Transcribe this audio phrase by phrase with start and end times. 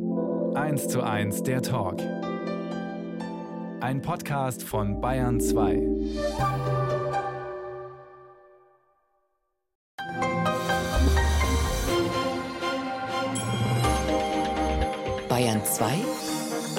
[0.00, 2.00] 1 zu 1 der Talk.
[3.80, 5.82] Ein Podcast von Bayern 2.
[15.28, 15.84] Bayern 2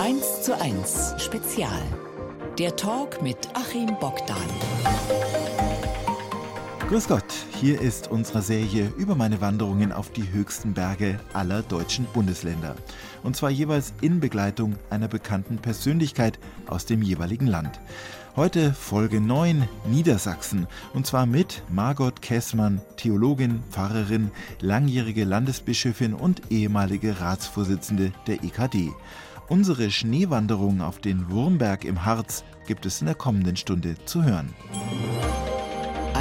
[0.02, 1.82] 1 zu 1 Spezial.
[2.58, 4.38] Der Talk mit Achim Bogdan.
[6.88, 7.26] Grüß Gott,
[7.60, 12.74] hier ist unsere Serie über meine Wanderungen auf die höchsten Berge aller deutschen Bundesländer.
[13.22, 17.82] Und zwar jeweils in Begleitung einer bekannten Persönlichkeit aus dem jeweiligen Land.
[18.38, 24.32] Heute Folge 9 Niedersachsen und zwar mit Margot Kessmann, Theologin, Pfarrerin,
[24.62, 28.94] langjährige Landesbischöfin und ehemalige Ratsvorsitzende der EKD.
[29.50, 34.54] Unsere Schneewanderung auf den Wurmberg im Harz gibt es in der kommenden Stunde zu hören.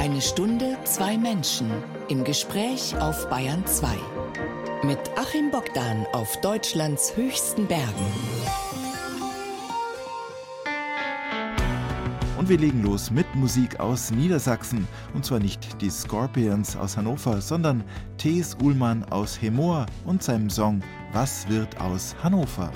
[0.09, 1.69] Eine Stunde, zwei Menschen
[2.07, 3.89] im Gespräch auf Bayern 2.
[4.81, 8.07] Mit Achim Bogdan auf Deutschlands höchsten Bergen.
[12.39, 14.87] Und wir legen los mit Musik aus Niedersachsen.
[15.13, 17.83] Und zwar nicht die Scorpions aus Hannover, sondern
[18.17, 20.81] Thees Uhlmann aus Hemmoor und seinem Song
[21.13, 22.71] Was wird aus Hannover?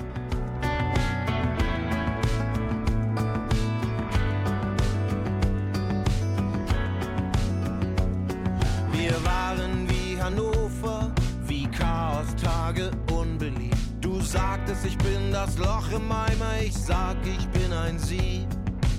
[14.84, 18.46] Ich bin das Loch im Eimer, ich sag, ich bin ein Sie.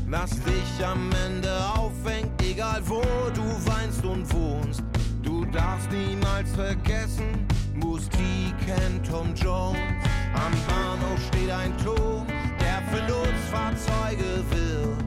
[0.07, 3.01] Was dich am Ende aufhängt, egal wo
[3.33, 4.83] du weinst und wohnst.
[5.21, 9.79] Du darfst niemals vergessen, Musti kennt Tom Jones.
[10.33, 12.25] Am Bahnhof steht ein Turm,
[12.59, 15.03] der für Nutzfahrzeuge wirbt.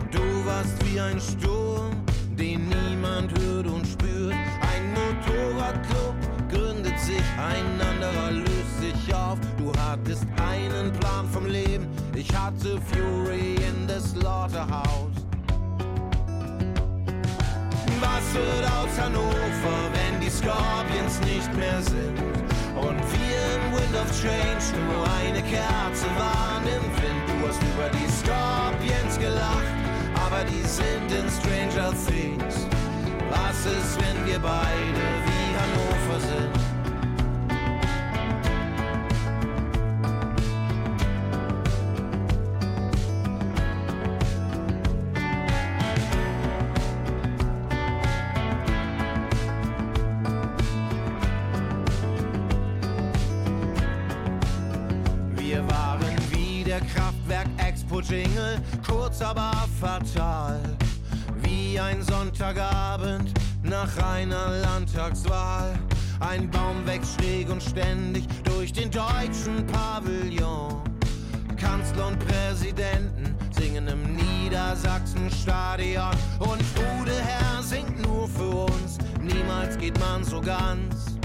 [0.00, 1.92] Und du warst wie ein Sturm,
[2.36, 4.34] den niemand hört und spürt.
[4.34, 6.14] Ein Motorradclub
[6.50, 9.38] gründet sich, ein anderer löst sich auf.
[10.04, 11.86] Hattest einen Plan vom Leben,
[12.16, 15.14] ich hatte Fury in the Slaughterhouse.
[18.00, 22.18] Was wird aus Hannover, wenn die Scorpions nicht mehr sind?
[22.74, 27.22] Und wir im Wind of Change nur eine Kerze waren im Wind.
[27.28, 29.72] Du hast über die Scorpions gelacht,
[30.16, 32.66] aber die sind in Stranger Things.
[33.30, 36.71] Was ist, wenn wir beide wie Hannover sind?
[58.12, 60.60] Jingle, kurz aber fatal.
[61.42, 65.72] Wie ein Sonntagabend nach einer Landtagswahl.
[66.20, 70.82] Ein Baum wächst schräg und ständig durch den deutschen Pavillon.
[71.56, 76.10] Kanzler und Präsidenten singen im Niedersachsen-Stadion.
[76.38, 76.62] Und
[77.00, 81.16] Ude Herr singt nur für uns, niemals geht man so ganz.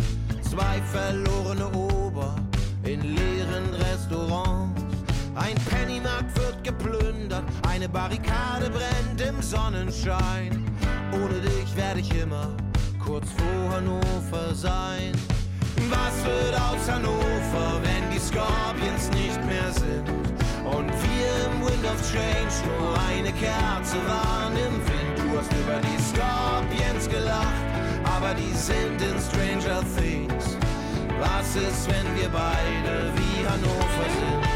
[0.41, 2.33] Zwei verlorene Ober
[2.83, 4.06] in leeren Restaurants.
[7.37, 10.63] Geplündert, eine Barrikade brennt im Sonnenschein.
[11.13, 12.55] Ohne dich werde ich immer
[13.03, 15.11] kurz vor Hannover sein.
[15.89, 20.09] Was wird aus Hannover, wenn die Scorpions nicht mehr sind?
[20.65, 25.17] Und wir im Wind of Change nur eine Kerze waren im Wind.
[25.17, 27.63] Du hast über die Scorpions gelacht,
[28.03, 30.57] aber die sind in Stranger Things.
[31.19, 34.46] Was ist, wenn wir beide wie Hannover sind?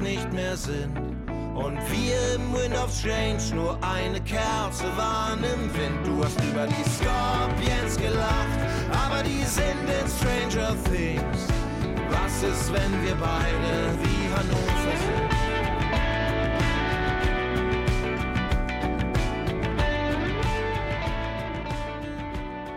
[0.00, 0.96] Nicht mehr sind.
[1.54, 6.06] Und wir im Wind of Change nur eine Kerze waren im Wind.
[6.06, 8.58] Du hast über die Scorpions gelacht,
[8.90, 11.46] aber die sind in Stranger Things.
[12.08, 15.40] Was ist, wenn wir beide wie Hannover sind?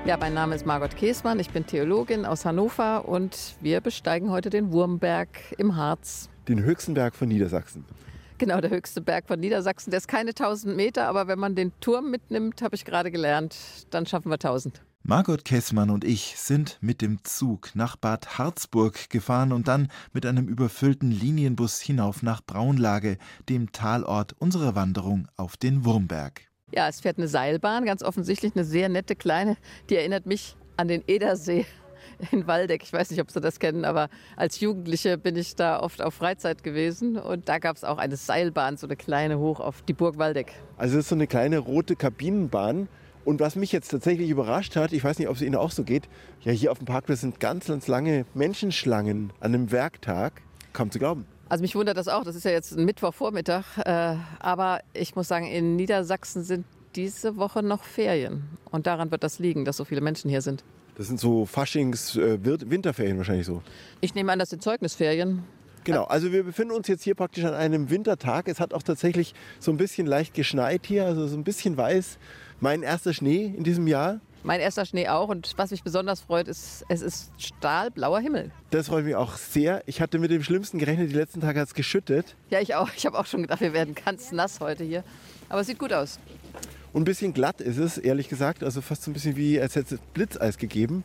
[0.06, 4.50] Ja, mein Name ist Margot Käßmann, ich bin Theologin aus Hannover und wir besteigen heute
[4.50, 6.30] den Wurmberg im Harz.
[6.48, 7.86] Den höchsten Berg von Niedersachsen.
[8.38, 9.92] Genau, der höchste Berg von Niedersachsen.
[9.92, 13.56] Der ist keine 1000 Meter, aber wenn man den Turm mitnimmt, habe ich gerade gelernt,
[13.92, 14.82] dann schaffen wir 1000.
[15.06, 20.26] Margot Kessmann und ich sind mit dem Zug nach Bad Harzburg gefahren und dann mit
[20.26, 23.18] einem überfüllten Linienbus hinauf nach Braunlage,
[23.50, 26.42] dem Talort unserer Wanderung auf den Wurmberg.
[26.74, 29.58] Ja, es fährt eine Seilbahn, ganz offensichtlich eine sehr nette kleine.
[29.90, 31.66] Die erinnert mich an den Edersee
[32.32, 32.84] in Waldeck.
[32.84, 36.14] Ich weiß nicht, ob Sie das kennen, aber als Jugendliche bin ich da oft auf
[36.14, 39.94] Freizeit gewesen und da gab es auch eine Seilbahn, so eine kleine hoch auf die
[39.94, 40.54] Burg Waldeck.
[40.78, 42.88] Also das ist so eine kleine rote Kabinenbahn.
[43.26, 45.84] Und was mich jetzt tatsächlich überrascht hat, ich weiß nicht, ob es Ihnen auch so
[45.84, 46.10] geht,
[46.42, 50.42] ja hier auf dem Parkplatz sind ganz, ganz lange Menschenschlangen an einem Werktag.
[50.74, 51.26] Kaum zu glauben.
[51.48, 55.28] Also mich wundert das auch, das ist ja jetzt ein Mittwochvormittag, äh, aber ich muss
[55.28, 56.66] sagen, in Niedersachsen sind
[56.96, 60.64] diese Woche noch Ferien und daran wird das liegen, dass so viele Menschen hier sind.
[60.96, 63.62] Das sind so Faschings-, äh, Winterferien wahrscheinlich so.
[64.02, 65.44] Ich nehme an, das sind Zeugnisferien.
[65.84, 68.48] Genau, also wir befinden uns jetzt hier praktisch an einem Wintertag.
[68.48, 72.18] Es hat auch tatsächlich so ein bisschen leicht geschneit hier, also so ein bisschen weiß.
[72.62, 74.22] Mein erster Schnee in diesem Jahr.
[74.44, 78.52] Mein erster Schnee auch und was mich besonders freut, ist, es ist stahlblauer Himmel.
[78.72, 79.84] Das freut mich auch sehr.
[79.86, 82.36] Ich hatte mit dem Schlimmsten gerechnet, die letzten Tage hat es geschüttet.
[82.50, 82.90] Ja, ich auch.
[82.96, 85.04] Ich habe auch schon gedacht, wir werden ganz nass heute hier.
[85.50, 86.20] Aber es sieht gut aus.
[86.94, 88.64] Und ein bisschen glatt ist es, ehrlich gesagt.
[88.64, 91.04] Also fast so ein bisschen wie, als hätte es Blitzeis gegeben.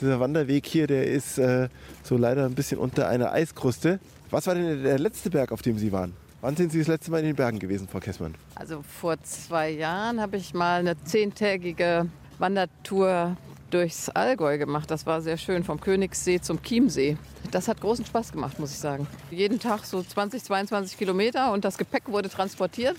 [0.00, 1.68] Dieser Wanderweg hier, der ist äh,
[2.02, 3.98] so leider ein bisschen unter einer Eiskruste.
[4.30, 6.14] Was war denn der letzte Berg, auf dem Sie waren?
[6.40, 8.34] Wann sind Sie das letzte Mal in den Bergen gewesen, Frau Kessmann?
[8.54, 12.06] Also vor zwei Jahren habe ich mal eine zehntägige
[12.38, 13.36] Wandertour
[13.70, 14.90] durchs Allgäu gemacht.
[14.90, 17.16] Das war sehr schön, vom Königssee zum Chiemsee.
[17.50, 19.06] Das hat großen Spaß gemacht, muss ich sagen.
[19.30, 22.96] Jeden Tag so 20, 22 Kilometer und das Gepäck wurde transportiert.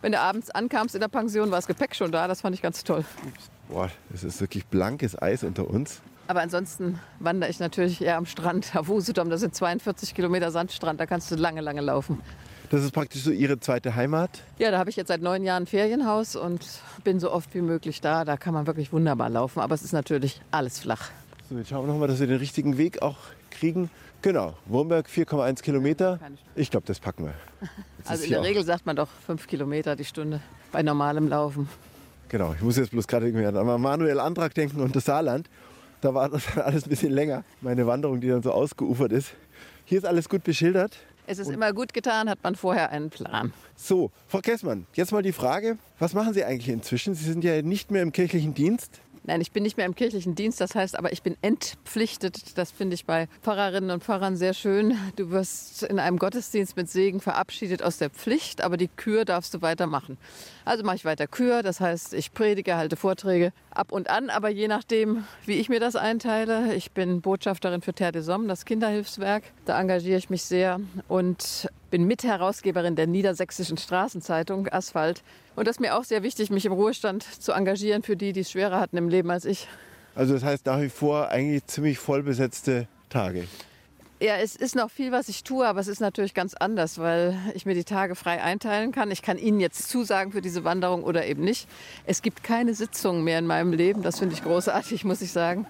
[0.00, 2.28] Wenn du abends ankamst in der Pension, war das Gepäck schon da.
[2.28, 3.04] Das fand ich ganz toll.
[3.68, 6.00] Boah, das ist wirklich blankes Eis unter uns.
[6.28, 8.72] Aber ansonsten wandere ich natürlich eher am Strand.
[8.76, 11.00] Auf Usedom, das sind 42 Kilometer Sandstrand.
[11.00, 12.20] Da kannst du lange, lange laufen.
[12.70, 14.30] Das ist praktisch so Ihre zweite Heimat?
[14.58, 16.66] Ja, da habe ich jetzt seit neun Jahren ein Ferienhaus und
[17.02, 18.26] bin so oft wie möglich da.
[18.26, 19.60] Da kann man wirklich wunderbar laufen.
[19.60, 21.10] Aber es ist natürlich alles flach.
[21.48, 23.16] So, jetzt schauen wir noch mal, dass wir den richtigen Weg auch
[23.50, 23.90] kriegen.
[24.20, 26.18] Genau, Wurmberg 4,1 Kilometer.
[26.56, 27.34] Ich glaube, das packen wir.
[27.98, 30.40] Jetzt Also in der Regel sagt man doch fünf Kilometer die Stunde
[30.72, 31.68] bei normalem Laufen.
[32.28, 35.48] Genau, ich muss jetzt bloß gerade irgendwie an Manuel Antrag denken und das Saarland.
[36.00, 37.44] Da war das alles ein bisschen länger.
[37.60, 39.32] Meine Wanderung, die dann so ausgeufert ist.
[39.84, 40.98] Hier ist alles gut beschildert.
[41.26, 43.52] Es ist immer gut getan, hat man vorher einen Plan.
[43.76, 47.14] So, Frau Kessmann, jetzt mal die Frage, was machen Sie eigentlich inzwischen?
[47.14, 49.00] Sie sind ja nicht mehr im kirchlichen Dienst.
[49.28, 52.56] Nein, ich bin nicht mehr im kirchlichen Dienst, das heißt aber, ich bin entpflichtet.
[52.56, 54.96] Das finde ich bei Pfarrerinnen und Pfarrern sehr schön.
[55.16, 59.52] Du wirst in einem Gottesdienst mit Segen verabschiedet aus der Pflicht, aber die Kür darfst
[59.52, 60.16] du weitermachen.
[60.68, 64.50] Also mache ich weiter Kür, das heißt, ich predige, halte Vorträge ab und an, aber
[64.50, 66.74] je nachdem, wie ich mir das einteile.
[66.74, 69.44] Ich bin Botschafterin für Terre des Hommes, das Kinderhilfswerk.
[69.64, 70.78] Da engagiere ich mich sehr
[71.08, 75.22] und bin Mitherausgeberin der Niedersächsischen Straßenzeitung Asphalt.
[75.56, 78.40] Und das ist mir auch sehr wichtig, mich im Ruhestand zu engagieren für die, die
[78.40, 79.68] es schwerer hatten im Leben als ich.
[80.14, 83.44] Also das heißt nach wie vor eigentlich ziemlich vollbesetzte Tage.
[84.20, 87.38] Ja, es ist noch viel, was ich tue, aber es ist natürlich ganz anders, weil
[87.54, 89.12] ich mir die Tage frei einteilen kann.
[89.12, 91.68] Ich kann Ihnen jetzt zusagen für diese Wanderung oder eben nicht.
[92.04, 94.02] Es gibt keine Sitzungen mehr in meinem Leben.
[94.02, 95.66] Das finde ich großartig, muss ich sagen.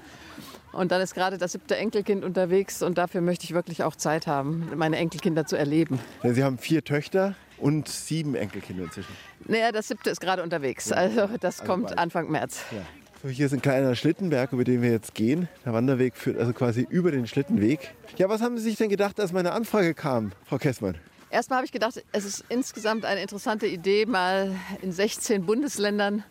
[0.72, 4.26] Und dann ist gerade das siebte Enkelkind unterwegs und dafür möchte ich wirklich auch Zeit
[4.26, 5.98] haben, meine Enkelkinder zu erleben.
[6.22, 9.12] Ja, Sie haben vier Töchter und sieben Enkelkinder inzwischen.
[9.46, 10.90] Naja, das siebte ist gerade unterwegs.
[10.92, 11.98] Also das Also kommt bald.
[11.98, 12.60] Anfang März.
[12.70, 12.78] Ja.
[13.20, 15.48] So, hier ist ein kleiner Schlittenberg, über den wir jetzt gehen.
[15.64, 17.92] Der Wanderweg führt also quasi über den Schlittenweg.
[18.16, 20.94] Ja, was haben Sie sich denn gedacht, als meine Anfrage kam, Frau Kessmann?
[21.28, 26.22] Erstmal habe ich gedacht, es ist insgesamt eine interessante Idee, mal in 16 Bundesländern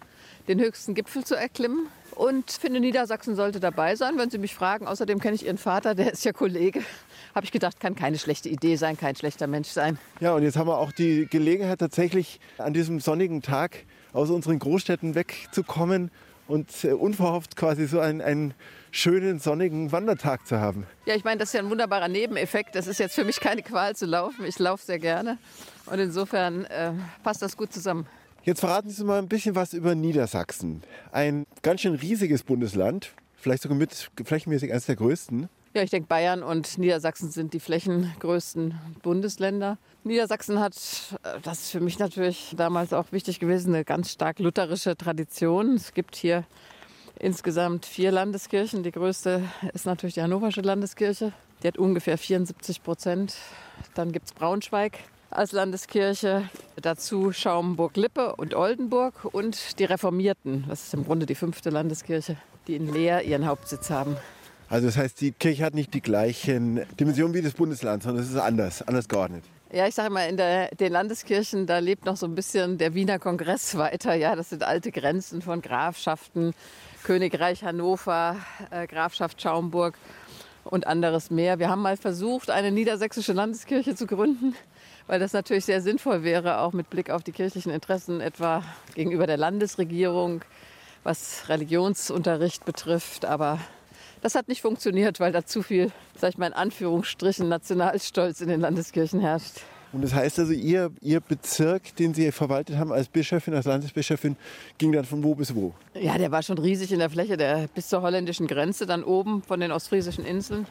[0.47, 1.87] den höchsten Gipfel zu erklimmen.
[2.11, 4.87] Und finde, Niedersachsen sollte dabei sein, wenn Sie mich fragen.
[4.87, 6.79] Außerdem kenne ich Ihren Vater, der ist ja Kollege.
[7.35, 9.99] Habe ich gedacht, kann keine schlechte Idee sein, kein schlechter Mensch sein.
[10.21, 14.57] Ja, und jetzt haben wir auch die Gelegenheit, tatsächlich an diesem sonnigen Tag aus unseren
[14.57, 16.11] Großstädten wegzukommen
[16.47, 18.53] und äh, unverhofft quasi so einen, einen
[18.91, 20.85] schönen sonnigen Wandertag zu haben.
[21.05, 22.75] Ja, ich meine, das ist ja ein wunderbarer Nebeneffekt.
[22.75, 24.45] Das ist jetzt für mich keine Qual zu laufen.
[24.45, 25.37] Ich laufe sehr gerne.
[25.85, 28.07] Und insofern äh, passt das gut zusammen.
[28.43, 30.81] Jetzt verraten Sie mal ein bisschen was über Niedersachsen.
[31.11, 35.49] Ein ganz schön riesiges Bundesland, vielleicht sogar mit flächenmäßig eines der größten.
[35.77, 39.77] Ja, ich denke, Bayern und Niedersachsen sind die flächengrößten Bundesländer.
[40.03, 40.73] Niedersachsen hat,
[41.21, 45.75] äh, das ist für mich natürlich damals auch wichtig gewesen, eine ganz stark lutherische Tradition.
[45.75, 46.45] Es gibt hier
[47.19, 48.81] insgesamt vier Landeskirchen.
[48.81, 51.31] Die größte ist natürlich die Hannoversche Landeskirche.
[51.61, 53.35] Die hat ungefähr 74 Prozent.
[53.93, 54.97] Dann gibt es Braunschweig
[55.29, 56.49] als Landeskirche.
[56.81, 60.65] Dazu Schaumburg-Lippe und Oldenburg und die Reformierten.
[60.67, 64.17] Das ist im Grunde die fünfte Landeskirche, die in Leer ihren Hauptsitz haben.
[64.69, 68.29] Also das heißt, die Kirche hat nicht die gleichen Dimensionen wie das Bundesland, sondern es
[68.29, 69.43] ist anders, anders geordnet.
[69.71, 72.93] Ja, ich sage mal, in der, den Landeskirchen, da lebt noch so ein bisschen der
[72.93, 74.13] Wiener Kongress weiter.
[74.13, 76.53] Ja, das sind alte Grenzen von Grafschaften,
[77.03, 78.37] Königreich Hannover,
[78.71, 79.97] äh, Grafschaft Schaumburg
[80.63, 81.59] und anderes mehr.
[81.59, 84.55] Wir haben mal versucht, eine niedersächsische Landeskirche zu gründen,
[85.07, 88.63] weil das natürlich sehr sinnvoll wäre, auch mit Blick auf die kirchlichen Interessen, etwa
[88.95, 90.41] gegenüber der Landesregierung,
[91.03, 93.25] was Religionsunterricht betrifft.
[93.25, 93.59] Aber
[94.21, 98.49] das hat nicht funktioniert, weil da zu viel, sag ich mal in Anführungsstrichen, Nationalstolz in
[98.49, 99.61] den Landeskirchen herrscht.
[99.93, 104.35] Und das heißt also, ihr, ihr Bezirk, den Sie verwaltet haben als Bischöfin, als Landesbischöfin,
[104.77, 105.73] ging dann von wo bis wo?
[105.93, 109.43] Ja, der war schon riesig in der Fläche, der bis zur holländischen Grenze, dann oben
[109.43, 110.67] von den ostfriesischen Inseln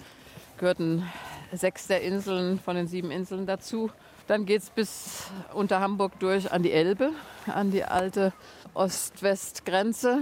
[0.58, 1.04] gehörten
[1.52, 3.90] sechs der Inseln von den sieben Inseln dazu.
[4.26, 7.10] Dann geht es bis unter Hamburg durch an die Elbe,
[7.46, 8.32] an die alte
[8.74, 10.18] Ost-West-Grenze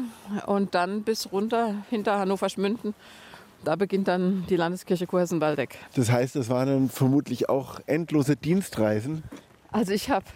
[0.47, 2.95] und dann bis runter hinter Hannover-Schmünden.
[3.65, 5.79] Da beginnt dann die Landeskirche Kursen-Waldeck.
[5.95, 9.23] Das heißt, das waren dann vermutlich auch endlose Dienstreisen.
[9.73, 10.27] Also ich habe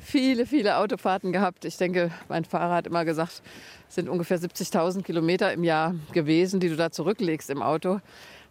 [0.00, 1.64] viele, viele Autofahrten gehabt.
[1.64, 3.42] Ich denke, mein Fahrer hat immer gesagt,
[3.88, 8.00] es sind ungefähr 70.000 Kilometer im Jahr gewesen, die du da zurücklegst im Auto.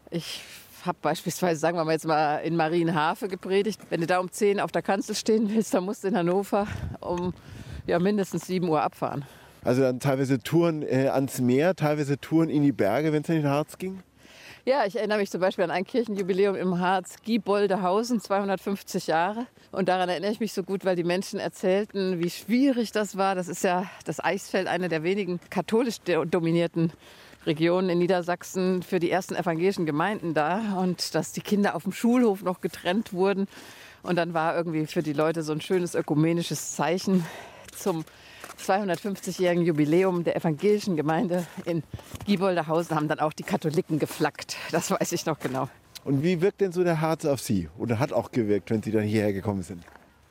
[0.10, 0.41] Ich
[0.86, 3.80] habe beispielsweise, sagen wir mal jetzt mal in Marienhafe gepredigt.
[3.90, 6.68] Wenn du da um 10 auf der Kanzel stehen willst, dann musst du in Hannover
[7.00, 7.34] um
[7.86, 9.25] ja, mindestens 7 Uhr abfahren.
[9.63, 13.36] Also dann teilweise Touren äh, ans Meer, teilweise Touren in die Berge, wenn es in
[13.36, 14.04] den Harz ging?
[14.66, 19.46] Ja, ich erinnere mich zum Beispiel an ein Kirchenjubiläum im Harz, Gieboldehausen, 250 Jahre.
[19.72, 23.36] Und daran erinnere ich mich so gut, weil die Menschen erzählten, wie schwierig das war.
[23.36, 26.94] Das ist ja das Eisfeld, eine der wenigen katholisch dominierten
[27.45, 31.91] Regionen in Niedersachsen für die ersten evangelischen Gemeinden da und dass die Kinder auf dem
[31.91, 33.47] Schulhof noch getrennt wurden.
[34.01, 37.25] Und dann war irgendwie für die Leute so ein schönes ökumenisches Zeichen
[37.75, 38.05] zum
[38.59, 41.83] 250-jährigen Jubiläum der evangelischen Gemeinde in
[42.25, 44.57] Gieboldehausen haben dann auch die Katholiken geflaggt.
[44.71, 45.69] Das weiß ich noch genau.
[46.05, 47.69] Und wie wirkt denn so der Harz auf Sie?
[47.77, 49.83] Oder hat auch gewirkt, wenn Sie dann hierher gekommen sind?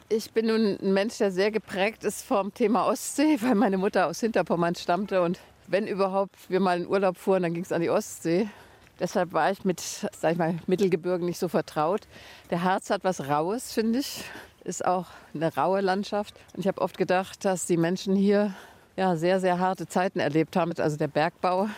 [0.08, 4.06] Ich bin nun ein Mensch, der sehr geprägt ist vom Thema Ostsee, weil meine Mutter
[4.06, 5.38] aus Hinterpommern stammte und
[5.72, 8.46] wenn überhaupt wir mal in Urlaub fuhren, dann ging es an die Ostsee.
[9.00, 12.02] Deshalb war ich mit, sag ich mal, Mittelgebirgen nicht so vertraut.
[12.50, 14.22] Der Harz hat was Raues, finde ich.
[14.64, 16.34] Ist auch eine raue Landschaft.
[16.52, 18.54] Und ich habe oft gedacht, dass die Menschen hier
[18.96, 20.72] ja, sehr, sehr harte Zeiten erlebt haben.
[20.76, 21.68] Also der Bergbau,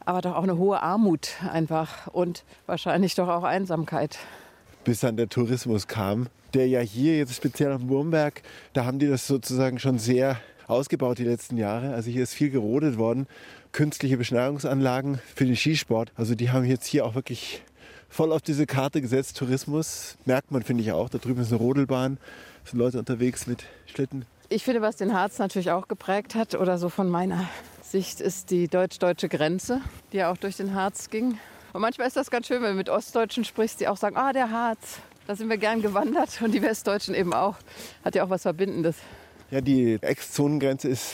[0.00, 4.18] aber doch auch eine hohe Armut einfach und wahrscheinlich doch auch Einsamkeit.
[4.84, 8.42] Bis dann der Tourismus kam, der ja hier jetzt speziell am Wurmberg,
[8.72, 11.94] da haben die das sozusagen schon sehr ausgebaut die letzten Jahre.
[11.94, 13.26] Also hier ist viel gerodet worden.
[13.72, 16.12] Künstliche Beschneiungsanlagen für den Skisport.
[16.14, 17.62] Also die haben jetzt hier auch wirklich
[18.08, 19.38] voll auf diese Karte gesetzt.
[19.38, 21.08] Tourismus merkt man, finde ich auch.
[21.08, 22.18] Da drüben ist eine Rodelbahn.
[22.64, 24.26] Da sind Leute unterwegs mit Schlitten.
[24.50, 27.48] Ich finde, was den Harz natürlich auch geprägt hat, oder so von meiner
[27.82, 29.80] Sicht, ist die deutsch-deutsche Grenze,
[30.12, 31.38] die ja auch durch den Harz ging.
[31.72, 34.34] Und manchmal ist das ganz schön, wenn du mit Ostdeutschen sprichst, die auch sagen, ah,
[34.34, 36.42] der Harz, da sind wir gern gewandert.
[36.42, 37.56] Und die Westdeutschen eben auch.
[38.04, 38.96] Hat ja auch was Verbindendes.
[39.52, 41.12] Ja, die Ex-Zonengrenze ist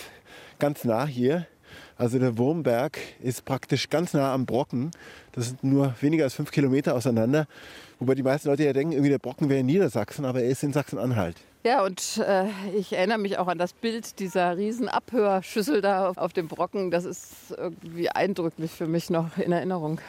[0.61, 1.49] ganz nah hier.
[1.97, 4.93] Also der Wurmberg ist praktisch ganz nah am Brocken.
[5.33, 7.49] Das sind nur weniger als fünf Kilometer auseinander.
[7.99, 10.63] Wobei die meisten Leute ja denken, irgendwie der Brocken wäre in Niedersachsen, aber er ist
[10.63, 11.35] in Sachsen-Anhalt.
[11.65, 12.45] Ja, und äh,
[12.79, 16.93] ich erinnere mich auch an das Bild dieser riesen Abhörschüssel da auf dem Brocken.
[16.93, 20.01] Das ist irgendwie eindrücklich für mich noch in Erinnerung.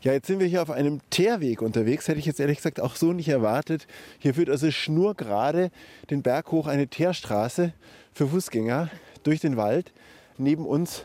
[0.00, 2.06] Ja, jetzt sind wir hier auf einem Teerweg unterwegs.
[2.06, 3.88] Hätte ich jetzt ehrlich gesagt auch so nicht erwartet.
[4.20, 5.72] Hier führt also schnurgerade
[6.08, 7.72] den Berg hoch eine Teerstraße
[8.12, 8.90] für Fußgänger
[9.24, 9.92] durch den Wald.
[10.36, 11.04] Neben uns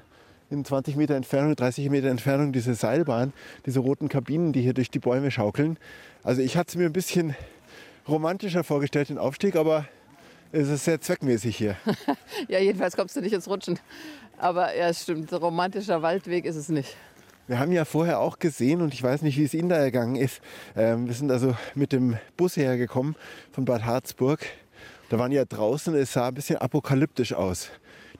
[0.51, 3.33] in 20 Meter Entfernung, 30 Meter Entfernung diese Seilbahn,
[3.65, 5.77] diese roten Kabinen, die hier durch die Bäume schaukeln.
[6.21, 7.35] Also ich hatte es mir ein bisschen
[8.07, 9.87] romantischer vorgestellt, den Aufstieg, aber
[10.51, 11.77] es ist sehr zweckmäßig hier.
[12.47, 13.79] ja, jedenfalls kommst du nicht ins Rutschen.
[14.37, 16.95] Aber ja, es stimmt, romantischer Waldweg ist es nicht.
[17.45, 20.15] Wir haben ja vorher auch gesehen, und ich weiß nicht, wie es Ihnen da ergangen
[20.15, 20.39] ist,
[20.77, 23.17] ähm, wir sind also mit dem Bus hergekommen
[23.51, 24.39] von Bad Harzburg.
[25.09, 27.69] Da waren ja draußen, es sah ein bisschen apokalyptisch aus,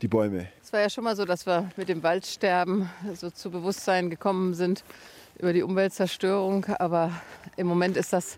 [0.01, 0.47] die Bäume.
[0.61, 4.55] Es war ja schon mal so, dass wir mit dem Waldsterben so zu Bewusstsein gekommen
[4.55, 4.83] sind
[5.39, 6.65] über die Umweltzerstörung.
[6.79, 7.09] Aber
[7.55, 8.37] im Moment ist das,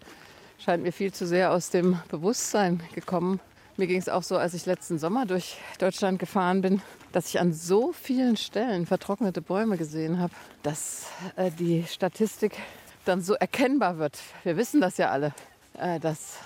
[0.60, 3.40] scheint mir viel zu sehr aus dem Bewusstsein gekommen.
[3.78, 6.84] Mir ging es auch so, als ich letzten Sommer durch Deutschland gefahren bin,
[7.16, 11.06] dass ich an so vielen Stellen vertrocknete Bäume gesehen habe, dass
[11.38, 12.58] äh, die Statistik
[13.06, 14.20] dann so erkennbar wird.
[14.44, 15.34] Wir wissen das ja alle,
[15.80, 16.40] äh, dass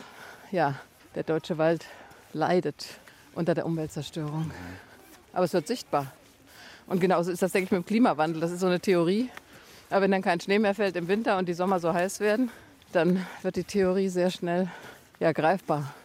[0.51, 0.75] ja,
[1.15, 1.87] der deutsche Wald
[2.33, 2.85] leidet
[3.33, 4.51] unter der Umweltzerstörung.
[5.33, 6.13] Aber es wird sichtbar.
[6.85, 8.39] Und genauso ist das, denke ich, mit dem Klimawandel.
[8.39, 9.31] Das ist so eine Theorie.
[9.89, 12.51] Aber wenn dann kein Schnee mehr fällt im Winter und die Sommer so heiß werden,
[12.91, 14.67] dann wird die Theorie sehr schnell
[15.19, 15.95] ja, greifbar.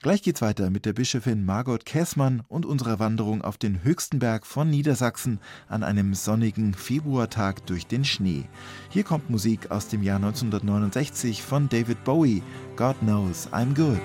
[0.00, 4.46] Gleich geht's weiter mit der Bischöfin Margot Käßmann und unserer Wanderung auf den höchsten Berg
[4.46, 8.44] von Niedersachsen an einem sonnigen Februartag durch den Schnee.
[8.90, 12.44] Hier kommt Musik aus dem Jahr 1969 von David Bowie.
[12.76, 14.00] God knows I'm good.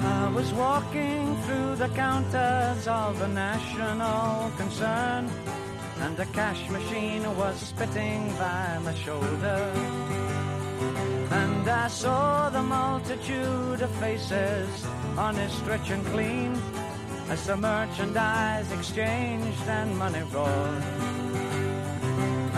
[0.00, 5.28] I was walking through the counters of a national concern
[6.02, 10.39] and the cash machine was spitting by my shoulder.
[11.42, 14.68] And I saw the multitude of faces,
[15.16, 16.52] honest, rich, and clean.
[17.30, 20.82] as the merchandise exchanged and money rolled.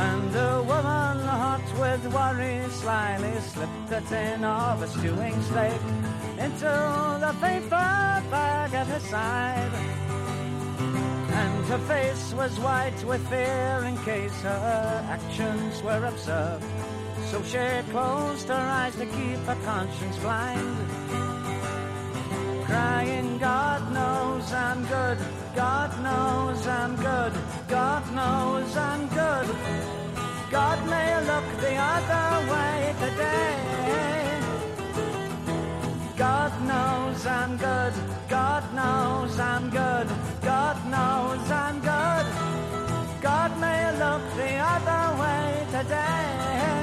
[0.06, 5.82] And the woman, hot with worry, slyly slipped a tin of a stewing steak
[6.38, 6.72] into
[7.24, 7.88] the paper
[8.32, 9.74] bag at her side.
[11.42, 16.64] And her face was white with fear in case her actions were observed.
[17.32, 20.76] So she closed her eyes to keep her conscience blind.
[22.66, 25.16] Crying, God knows I'm good,
[25.56, 27.32] God knows I'm good,
[27.68, 29.48] God knows I'm good.
[30.50, 33.54] God may look the other way today.
[36.18, 37.94] God knows I'm good,
[38.28, 40.08] God knows I'm good,
[40.42, 42.26] God knows I'm good.
[43.22, 46.81] God may look the other way today.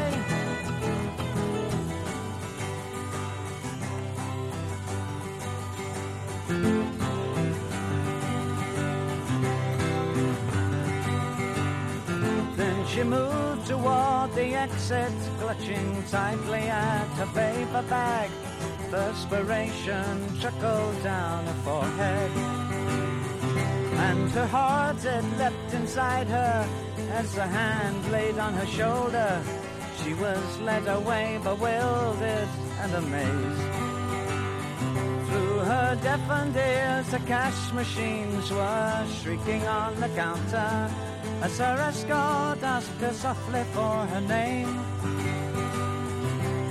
[12.90, 18.30] She moved toward the exit, clutching tightly at her paper bag.
[18.90, 22.32] Perspiration trickled down her forehead.
[24.10, 26.68] And her heart had leapt inside her
[27.12, 29.44] as a hand laid on her shoulder.
[30.04, 32.50] She was led away, bewildered
[32.82, 33.62] and amazed.
[35.30, 40.90] Through her deafened ears, the cash machines were shrieking on the counter
[41.42, 44.68] as her escort asked her softly for her name.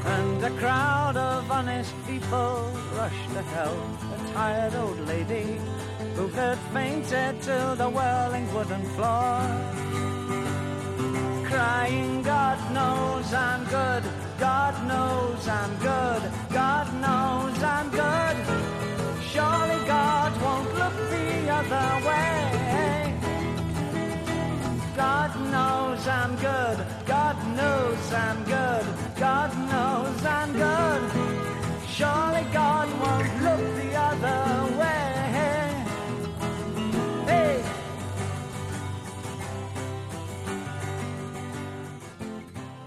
[0.05, 3.79] And a crowd of honest people rushed to help
[4.15, 5.59] a tired old lady
[6.15, 9.37] who had fainted to the whirling wooden floor.
[11.49, 14.05] Crying, God knows I'm good,
[14.39, 16.23] God knows I'm good,
[16.53, 18.37] God knows I'm good.
[19.33, 22.58] Surely God won't look the other way.
[25.39, 26.79] Knows I'm good.
[27.07, 28.87] God knows I'm good.
[29.19, 31.03] God knows I'm good.
[31.89, 34.99] Surely God won't look the other way.
[37.27, 37.65] Hey.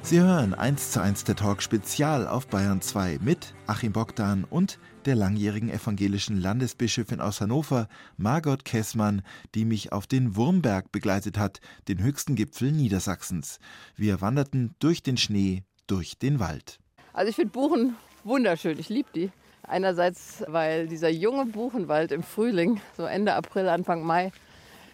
[0.03, 4.77] Sie hören 1 zu 1 der Talk Spezial auf Bayern 2 mit Achim Bogdan und
[5.05, 7.87] der langjährigen evangelischen Landesbischöfin aus Hannover,
[8.17, 9.21] Margot Kessmann,
[9.55, 13.59] die mich auf den Wurmberg begleitet hat, den höchsten Gipfel Niedersachsens.
[13.95, 16.79] Wir wanderten durch den Schnee, durch den Wald.
[17.13, 19.31] Also ich finde Buchen wunderschön, ich liebe die.
[19.63, 24.31] Einerseits, weil dieser junge Buchenwald im Frühling, so Ende April, Anfang Mai,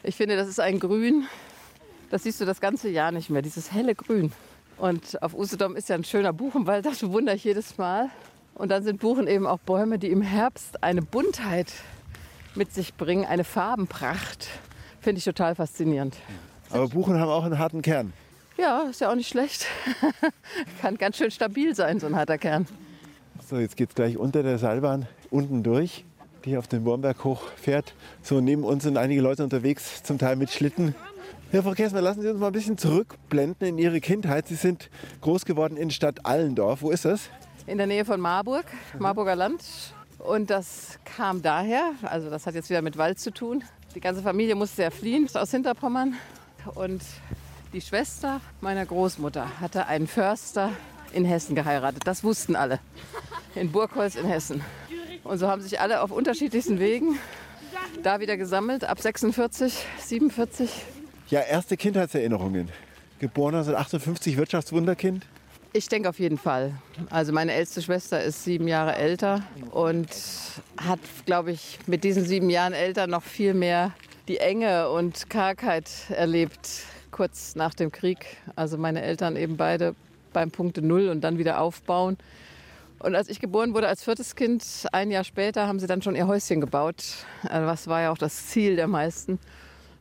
[0.03, 1.25] ich finde, das ist ein Grün,
[2.09, 4.31] das siehst du das ganze Jahr nicht mehr, dieses helle Grün.
[4.77, 8.09] Und auf Usedom ist ja ein schöner Buchenwald, das bewundere ich jedes Mal.
[8.57, 11.71] Und dann sind Buchen eben auch Bäume, die im Herbst eine Buntheit
[12.55, 14.47] mit sich bringen, eine Farbenpracht.
[14.99, 16.15] Finde ich total faszinierend.
[16.71, 18.13] Aber Buchen haben auch einen harten Kern.
[18.57, 19.67] Ja, ist ja auch nicht schlecht.
[20.81, 22.65] Kann ganz schön stabil sein, so ein harter Kern.
[23.47, 26.03] So, jetzt geht es gleich unter der Seilbahn unten durch,
[26.43, 27.93] die auf den Wurmberg hochfährt.
[28.23, 30.95] So, neben uns sind einige Leute unterwegs, zum Teil mit Schlitten.
[31.51, 34.47] Ja, Frau Kessler, lassen Sie uns mal ein bisschen zurückblenden in Ihre Kindheit.
[34.47, 34.89] Sie sind
[35.21, 36.81] groß geworden in Stadt Allendorf.
[36.81, 37.29] Wo ist das?
[37.67, 38.65] In der Nähe von Marburg,
[38.97, 39.61] Marburger Land.
[40.19, 43.61] Und das kam daher, also das hat jetzt wieder mit Wald zu tun.
[43.93, 46.15] Die ganze Familie musste ja fliehen aus Hinterpommern.
[46.75, 47.03] Und
[47.73, 50.71] die Schwester meiner Großmutter hatte einen Förster
[51.11, 52.03] in Hessen geheiratet.
[52.05, 52.79] Das wussten alle.
[53.53, 54.63] In Burgholz in Hessen.
[55.25, 57.19] Und so haben sich alle auf unterschiedlichsten Wegen
[58.01, 60.69] da wieder gesammelt, ab 46, 47.
[61.29, 62.69] Ja, erste Kindheitserinnerungen.
[63.19, 65.25] Geboren 1958, Wirtschaftswunderkind.
[65.73, 66.73] Ich denke auf jeden Fall.
[67.09, 70.07] Also meine älteste Schwester ist sieben Jahre älter und
[70.77, 73.93] hat, glaube ich, mit diesen sieben Jahren älter noch viel mehr
[74.27, 78.37] die Enge und Kargheit erlebt, kurz nach dem Krieg.
[78.55, 79.95] Also meine Eltern eben beide
[80.33, 82.17] beim Punkte Null und dann wieder aufbauen.
[82.99, 86.15] Und als ich geboren wurde als viertes Kind, ein Jahr später, haben sie dann schon
[86.15, 87.03] ihr Häuschen gebaut.
[87.43, 89.39] Also Was war ja auch das Ziel der meisten.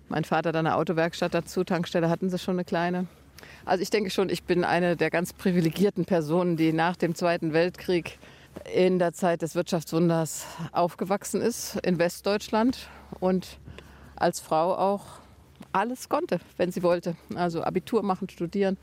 [0.08, 3.06] Mein Vater hat eine Autowerkstatt dazu, Tankstelle hatten sie schon eine kleine.
[3.66, 7.52] Also ich denke schon, ich bin eine der ganz privilegierten Personen, die nach dem Zweiten
[7.52, 8.16] Weltkrieg
[8.72, 13.58] in der Zeit des Wirtschaftswunders aufgewachsen ist in Westdeutschland und
[14.14, 15.02] als Frau auch
[15.72, 17.16] alles konnte, wenn sie wollte.
[17.34, 18.78] Also Abitur machen, studieren,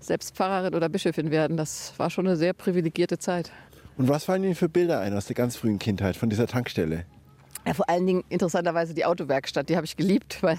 [0.00, 1.56] selbst Pfarrerin oder Bischöfin werden.
[1.56, 3.50] Das war schon eine sehr privilegierte Zeit.
[3.96, 7.06] Und was fallen Ihnen für Bilder ein aus der ganz frühen Kindheit von dieser Tankstelle?
[7.66, 10.58] Ja, vor allen Dingen interessanterweise die Autowerkstatt, die habe ich geliebt, weil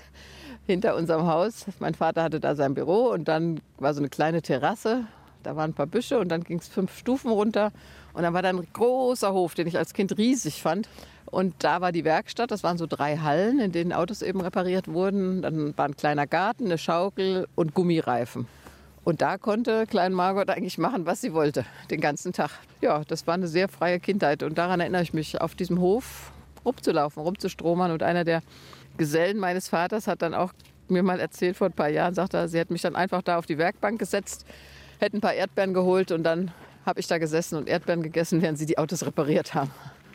[0.67, 4.41] hinter unserem Haus, mein Vater hatte da sein Büro und dann war so eine kleine
[4.41, 5.05] Terrasse,
[5.43, 7.71] da waren ein paar Büsche und dann ging es fünf Stufen runter
[8.13, 10.89] und dann war da ein großer Hof, den ich als Kind riesig fand,
[11.29, 14.87] Und da war die Werkstatt, das waren so drei Hallen, in denen Autos eben repariert
[14.87, 15.41] wurden.
[15.41, 18.47] Dann war ein kleiner Garten, eine Schaukel und Gummireifen.
[19.03, 22.51] Und da konnte Klein Margot eigentlich machen, was sie wollte, den ganzen Tag.
[22.81, 24.43] Ja, das war eine sehr freie Kindheit.
[24.43, 26.31] Und daran erinnere ich mich, auf diesem Hof
[26.65, 27.91] rumzulaufen, rumzustromern.
[27.91, 28.41] Und einer der
[28.97, 30.53] Gesellen meines Vaters hat dann auch
[30.89, 33.37] mir mal erzählt vor ein paar Jahren, sagt er, sie hätte mich dann einfach da
[33.37, 34.45] auf die Werkbank gesetzt,
[34.99, 36.51] hätte ein paar Erdbeeren geholt und dann
[36.85, 39.71] habe ich da gesessen und Erdbeeren gegessen, während sie die Autos repariert haben.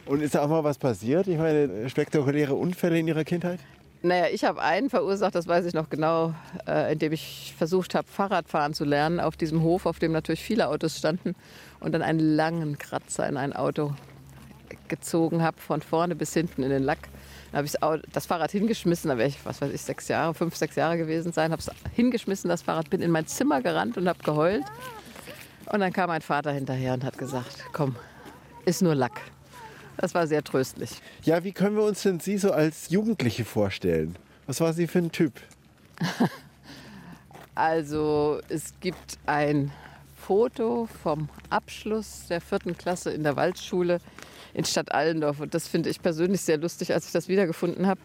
[0.07, 1.29] Und ist da auch mal was passiert?
[1.29, 3.61] Ich meine, spektakuläre Unfälle in Ihrer Kindheit?
[4.05, 6.35] Naja, ich habe einen verursacht, das weiß ich noch genau,
[6.66, 10.68] äh, indem ich versucht habe, Fahrradfahren zu lernen auf diesem Hof, auf dem natürlich viele
[10.68, 11.37] Autos standen
[11.79, 13.95] und dann einen langen Kratzer in ein Auto
[14.88, 17.09] gezogen habe, von vorne bis hinten in den Lack.
[17.53, 17.75] Dann habe ich
[18.12, 21.33] das Fahrrad hingeschmissen, da wäre ich, was weiß ich, sechs Jahre, fünf, sechs Jahre gewesen
[21.33, 24.65] sein, habe es hingeschmissen, das Fahrrad, bin in mein Zimmer gerannt und habe geheult.
[25.71, 27.97] Und dann kam mein Vater hinterher und hat gesagt, komm,
[28.65, 29.21] ist nur Lack.
[29.99, 30.91] Das war sehr tröstlich.
[31.23, 34.17] Ja, wie können wir uns denn Sie so als Jugendliche vorstellen?
[34.47, 35.35] Was war sie für ein Typ?
[37.55, 39.71] Also es gibt ein
[40.17, 44.01] Foto vom Abschluss der vierten Klasse in der Waldschule
[44.55, 45.41] in Stadt Allendorf.
[45.41, 48.01] Und das finde ich persönlich sehr lustig, als ich das wiedergefunden habe.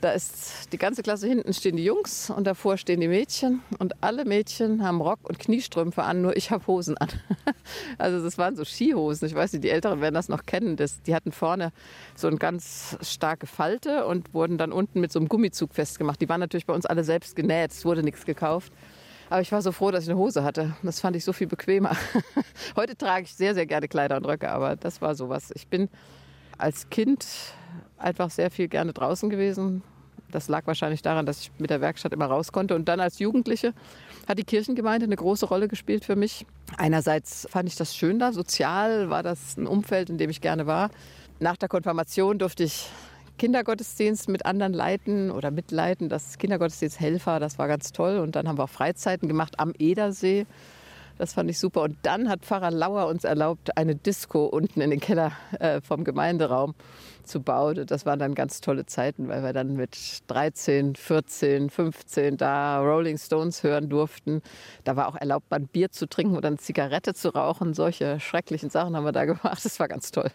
[0.00, 4.00] Da ist die ganze Klasse hinten stehen die Jungs und davor stehen die Mädchen und
[4.00, 7.08] alle Mädchen haben Rock und Kniestrümpfe an, nur ich habe Hosen an.
[7.98, 9.26] Also das waren so Skihosen.
[9.26, 10.76] Ich weiß nicht, die Älteren werden das noch kennen.
[10.76, 11.72] Das, die hatten vorne
[12.14, 16.20] so eine ganz starke Falte und wurden dann unten mit so einem Gummizug festgemacht.
[16.20, 17.72] Die waren natürlich bei uns alle selbst genäht.
[17.72, 18.72] Es wurde nichts gekauft.
[19.30, 20.74] Aber ich war so froh, dass ich eine Hose hatte.
[20.82, 21.96] Das fand ich so viel bequemer.
[22.76, 25.50] Heute trage ich sehr, sehr gerne Kleider und Röcke, aber das war sowas.
[25.54, 25.88] Ich bin
[26.56, 27.26] als Kind
[27.98, 29.82] einfach sehr viel gerne draußen gewesen.
[30.30, 32.74] Das lag wahrscheinlich daran, dass ich mit der Werkstatt immer raus konnte.
[32.74, 33.72] Und dann als Jugendliche
[34.26, 36.46] hat die Kirchengemeinde eine große Rolle gespielt für mich.
[36.76, 40.66] Einerseits fand ich das schön da, sozial war das ein Umfeld, in dem ich gerne
[40.66, 40.90] war.
[41.40, 42.90] Nach der Konfirmation durfte ich
[43.38, 46.08] Kindergottesdienst mit anderen leiten oder mitleiten.
[46.08, 48.18] Das Kindergottesdiensthelfer, das war ganz toll.
[48.18, 50.46] Und dann haben wir auch Freizeiten gemacht am Edersee.
[51.18, 51.82] Das fand ich super.
[51.82, 56.04] Und dann hat Pfarrer Lauer uns erlaubt, eine Disco unten in den Keller äh, vom
[56.04, 56.74] Gemeinderaum
[57.24, 57.84] zu bauen.
[57.86, 59.96] Das waren dann ganz tolle Zeiten, weil wir dann mit
[60.28, 64.42] 13, 14, 15 da Rolling Stones hören durften.
[64.84, 67.74] Da war auch erlaubt, mal ein Bier zu trinken oder eine Zigarette zu rauchen.
[67.74, 69.64] Solche schrecklichen Sachen haben wir da gemacht.
[69.64, 70.30] Das war ganz toll.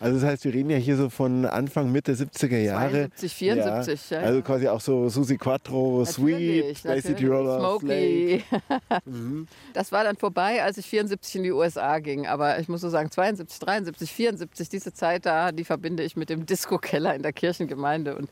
[0.00, 3.10] Also das heißt, wir reden ja hier so von Anfang, Mitte 70er Jahre.
[3.16, 4.10] 72, 74.
[4.10, 4.20] Ja.
[4.20, 8.44] Ja, also quasi auch so Susi Quattro, Sweet, Bay City Roller, Smokey.
[9.04, 9.48] mhm.
[9.72, 12.26] Das war dann vorbei, als ich 74 in die USA ging.
[12.26, 16.30] Aber ich muss so sagen, 72, 73, 74, diese Zeit da, die verbinde ich mit
[16.30, 18.30] dem Disco-Keller in der Kirchengemeinde und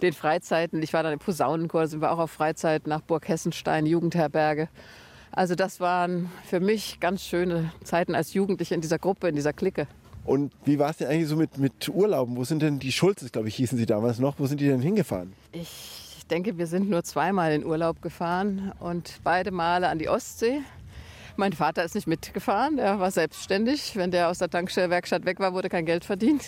[0.00, 0.82] den Freizeiten.
[0.82, 4.68] Ich war dann im Posaunenchor, sind wir auch auf Freizeit nach Burg Hessenstein, Jugendherberge.
[5.30, 9.52] Also das waren für mich ganz schöne Zeiten als Jugendliche in dieser Gruppe, in dieser
[9.52, 9.86] Clique.
[10.24, 12.36] Und wie war es denn eigentlich so mit, mit Urlauben?
[12.36, 14.38] Wo sind denn die Schulzes, glaube ich, hießen sie damals noch?
[14.38, 15.32] Wo sind die denn hingefahren?
[15.52, 20.60] Ich denke, wir sind nur zweimal in Urlaub gefahren und beide Male an die Ostsee.
[21.36, 23.96] Mein Vater ist nicht mitgefahren, der war selbstständig.
[23.96, 26.44] Wenn der aus der Tankstellwerkstatt weg war, wurde kein Geld verdient.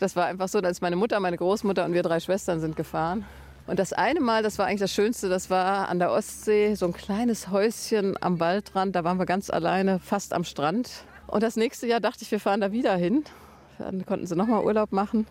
[0.00, 3.24] Das war einfach so, dass meine Mutter, meine Großmutter und wir drei Schwestern sind gefahren.
[3.66, 6.86] Und das eine Mal, das war eigentlich das Schönste, das war an der Ostsee, so
[6.86, 8.96] ein kleines Häuschen am Waldrand.
[8.96, 11.04] Da waren wir ganz alleine, fast am Strand.
[11.32, 13.24] Und das nächste Jahr dachte ich, wir fahren da wieder hin.
[13.78, 15.26] Dann konnten sie nochmal Urlaub machen.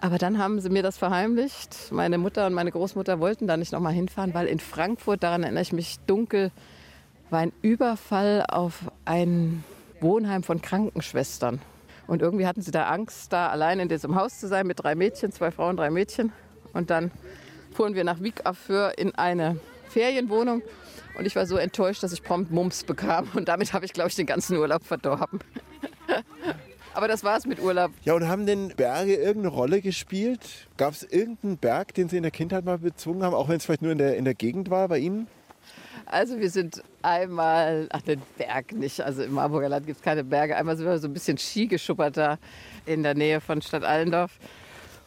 [0.00, 1.92] Aber dann haben sie mir das verheimlicht.
[1.92, 5.60] Meine Mutter und meine Großmutter wollten da nicht nochmal hinfahren, weil in Frankfurt, daran erinnere
[5.60, 6.50] ich mich dunkel,
[7.28, 9.62] war ein Überfall auf ein
[10.00, 11.60] Wohnheim von Krankenschwestern.
[12.06, 14.94] Und irgendwie hatten sie da Angst, da allein in diesem Haus zu sein mit drei
[14.94, 16.32] Mädchen, zwei Frauen, drei Mädchen.
[16.72, 17.10] Und dann
[17.74, 20.62] fuhren wir nach Afür in eine Ferienwohnung.
[21.14, 23.28] Und ich war so enttäuscht, dass ich prompt Mumps bekam.
[23.34, 25.40] Und damit habe ich, glaube ich, den ganzen Urlaub verdorben.
[26.94, 27.92] Aber das war es mit Urlaub.
[28.04, 30.40] Ja, und haben denn Berge irgendeine Rolle gespielt?
[30.76, 33.64] Gab es irgendeinen Berg, den Sie in der Kindheit mal bezwungen haben, auch wenn es
[33.64, 35.28] vielleicht nur in der, in der Gegend war bei Ihnen?
[36.06, 40.24] Also wir sind einmal, ach den Berg nicht, also im Marburger Land gibt es keine
[40.24, 40.56] Berge.
[40.56, 42.38] Einmal sind wir so ein bisschen Ski geschuppert da
[42.84, 44.32] in der Nähe von Stadt Allendorf.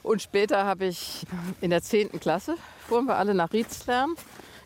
[0.01, 1.25] Und später habe ich
[1.59, 2.19] in der 10.
[2.19, 2.55] Klasse,
[2.87, 4.15] fuhren wir alle nach Rietzlern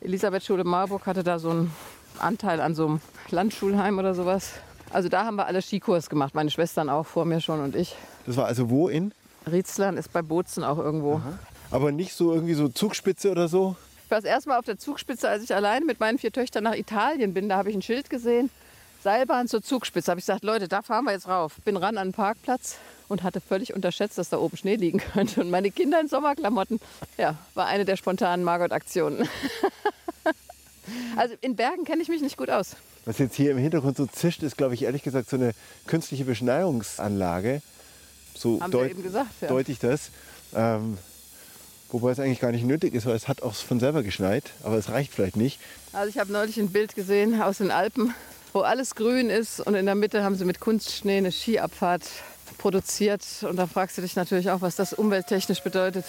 [0.08, 1.72] Elisabethschule Marburg hatte da so einen
[2.18, 4.54] Anteil an so einem Landschulheim oder sowas.
[4.90, 7.94] Also da haben wir alle Skikurs gemacht, meine Schwestern auch vor mir schon und ich.
[8.26, 9.12] Das war also wo in?
[9.52, 11.16] Rietzlern ist bei Bozen auch irgendwo.
[11.16, 11.38] Aha.
[11.72, 13.76] Aber nicht so irgendwie so Zugspitze oder so?
[14.06, 16.64] Ich war das erste Mal auf der Zugspitze, als ich alleine mit meinen vier Töchtern
[16.64, 17.50] nach Italien bin.
[17.50, 18.50] Da habe ich ein Schild gesehen,
[19.04, 20.10] Seilbahn zur Zugspitze.
[20.10, 21.58] Habe ich gesagt, Leute, da fahren wir jetzt rauf.
[21.66, 25.42] Bin ran an den Parkplatz und hatte völlig unterschätzt, dass da oben Schnee liegen könnte.
[25.42, 26.80] Und meine Kinder in Sommerklamotten,
[27.18, 29.28] ja, war eine der spontanen Margot-Aktionen.
[31.16, 32.76] also in Bergen kenne ich mich nicht gut aus.
[33.06, 35.54] Was jetzt hier im Hintergrund so zischt, ist, glaube ich, ehrlich gesagt, so eine
[35.86, 37.62] künstliche Beschneiungsanlage.
[38.36, 39.48] So Haben deut gesagt, ja.
[39.48, 40.12] deute ich das.
[40.54, 40.98] Ähm,
[41.90, 44.52] wobei es eigentlich gar nicht nötig ist, weil es hat auch von selber geschneit.
[44.64, 45.60] Aber es reicht vielleicht nicht.
[45.94, 48.14] Also ich habe neulich ein Bild gesehen aus den Alpen,
[48.52, 52.04] wo alles grün ist und in der Mitte haben sie mit Kunstschnee eine Skiabfahrt
[52.58, 53.24] produziert.
[53.48, 56.06] Und da fragst du dich natürlich auch, was das umwelttechnisch bedeutet.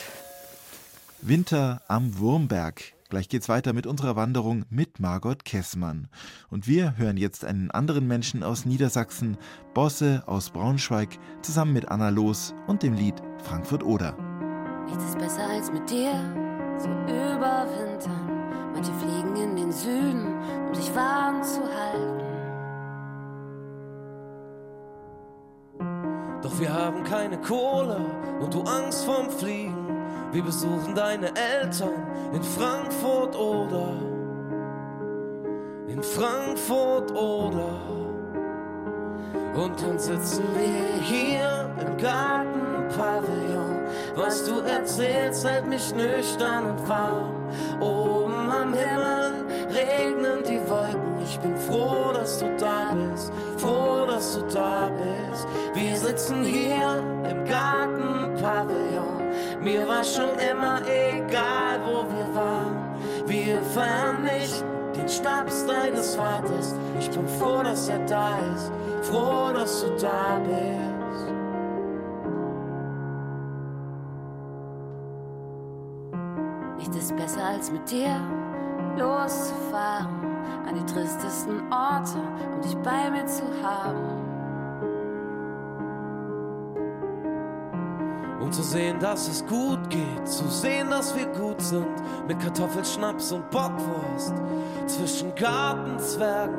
[1.20, 2.83] Winter am Wurmberg.
[3.09, 6.09] Gleich geht's weiter mit unserer Wanderung mit Margot Kessmann.
[6.51, 9.38] Und wir hören jetzt einen anderen Menschen aus Niedersachsen,
[9.72, 14.12] Bosse aus Braunschweig, zusammen mit Anna Los und dem Lied Frankfurt Oder.
[14.87, 16.12] Nichts ist besser als mit dir
[16.79, 18.72] zu überwintern.
[18.74, 20.35] Manche fliegen in den Süden,
[20.68, 22.18] um sich warm zu halten.
[26.49, 28.01] Doch wir haben keine Kohle
[28.41, 29.87] und du Angst vorm Fliegen.
[30.33, 33.93] Wir besuchen deine Eltern in Frankfurt oder
[35.89, 37.69] in Frankfurt oder
[39.55, 43.81] und dann sitzen wir hier im Gartenpavillon.
[44.15, 47.35] Was du erzählst, hält mich nüchtern und warm.
[47.81, 49.28] Oben am Himmel
[49.69, 51.23] regnen die Wolken.
[51.23, 55.47] Ich bin froh, dass du da bist, froh, dass du da bist.
[55.75, 59.19] Wir sitzen hier im Gartenpavillon.
[59.61, 62.97] Mir war schon immer egal, wo wir waren.
[63.27, 64.65] Wir feiern nicht
[64.97, 66.75] den Schnaps deines Vaters.
[66.99, 71.33] Ich bin froh, dass er da ist, froh, dass du da bist.
[76.79, 78.19] Nichts ist besser als mit dir
[78.99, 80.29] loszufahren
[80.67, 82.19] an die tristesten Orte,
[82.55, 84.29] um dich bei mir zu haben.
[88.41, 91.87] Um zu sehen, dass es gut geht, zu sehen, dass wir gut sind,
[92.27, 94.35] mit Kartoffelschnaps und Bockwurst,
[94.87, 96.57] zwischen Gartenzwergen,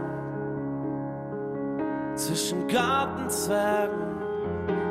[2.16, 4.20] zwischen Gartenzwergen.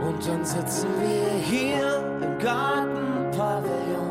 [0.06, 4.07] Und dann sitzen wir hier im Gartenpavillon.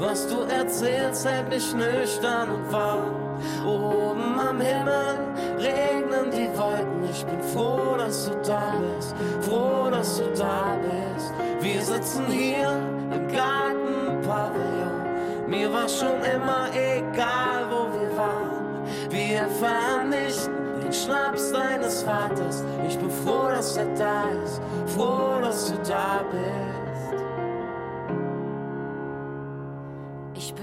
[0.00, 3.36] Was du erzählst, hält mich nüchtern und warm.
[3.66, 5.18] Oben am Himmel
[5.58, 7.04] regnen die Wolken.
[7.10, 11.34] Ich bin froh, dass du da bist, froh, dass du da bist.
[11.60, 12.70] Wir sitzen hier
[13.12, 15.48] im Gartenpavillon.
[15.48, 18.86] Mir war schon immer egal, wo wir waren.
[19.10, 20.48] Wir feiern nicht
[20.82, 22.64] den Schnaps deines Vaters.
[22.88, 24.62] Ich bin froh, dass er da ist,
[24.96, 26.79] froh, dass du da bist.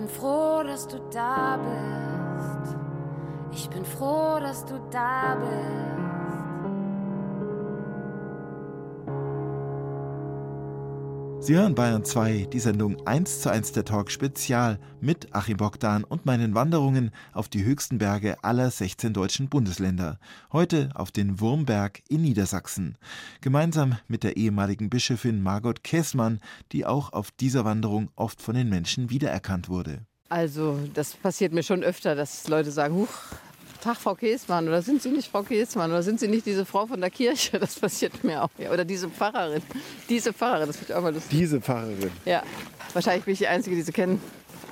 [0.07, 2.77] Bin froh, dass du da bist.
[3.51, 6.06] Ich bin froh, dass du da bist.
[11.39, 16.03] Sie hören Bayern 2, die Sendung 1 zu 1 der Talk Spezial mit Achim Bogdan
[16.03, 20.19] und meinen Wanderungen auf die höchsten Berge aller 16 deutschen Bundesländer.
[20.51, 22.97] Heute auf den Wurmberg in Niedersachsen.
[23.39, 28.67] Gemeinsam mit der ehemaligen Bischöfin Margot Kessmann, die auch auf dieser Wanderung oft von den
[28.67, 30.05] Menschen wiedererkannt wurde.
[30.29, 33.13] Also das passiert mir schon öfter, dass Leute sagen, huch,
[33.81, 36.85] Tag Frau Käsmann oder sind Sie nicht Frau Käsmann oder sind Sie nicht diese Frau
[36.85, 37.59] von der Kirche?
[37.59, 38.49] Das passiert mir auch.
[38.57, 38.71] Ja.
[38.71, 39.61] Oder diese Pfarrerin.
[40.09, 41.37] Diese Pfarrerin, das finde ich auch mal lustig.
[41.37, 42.11] Diese Pfarrerin.
[42.25, 42.43] Ja,
[42.93, 44.21] wahrscheinlich bin ich die Einzige, die sie kennen.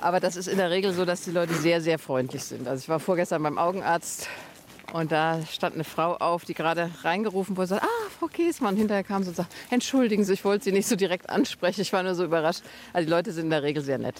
[0.00, 2.68] Aber das ist in der Regel so, dass die Leute sehr, sehr freundlich sind.
[2.68, 4.28] Also ich war vorgestern beim Augenarzt
[4.92, 8.76] und da stand eine Frau auf, die gerade reingerufen wurde und sagte, ah, Frau Käsmann.
[8.76, 11.80] Hinterher kam sie und sagte, entschuldigen Sie, ich wollte Sie nicht so direkt ansprechen.
[11.80, 12.62] Ich war nur so überrascht.
[12.92, 14.16] Also die Leute sind in der Regel sehr nett.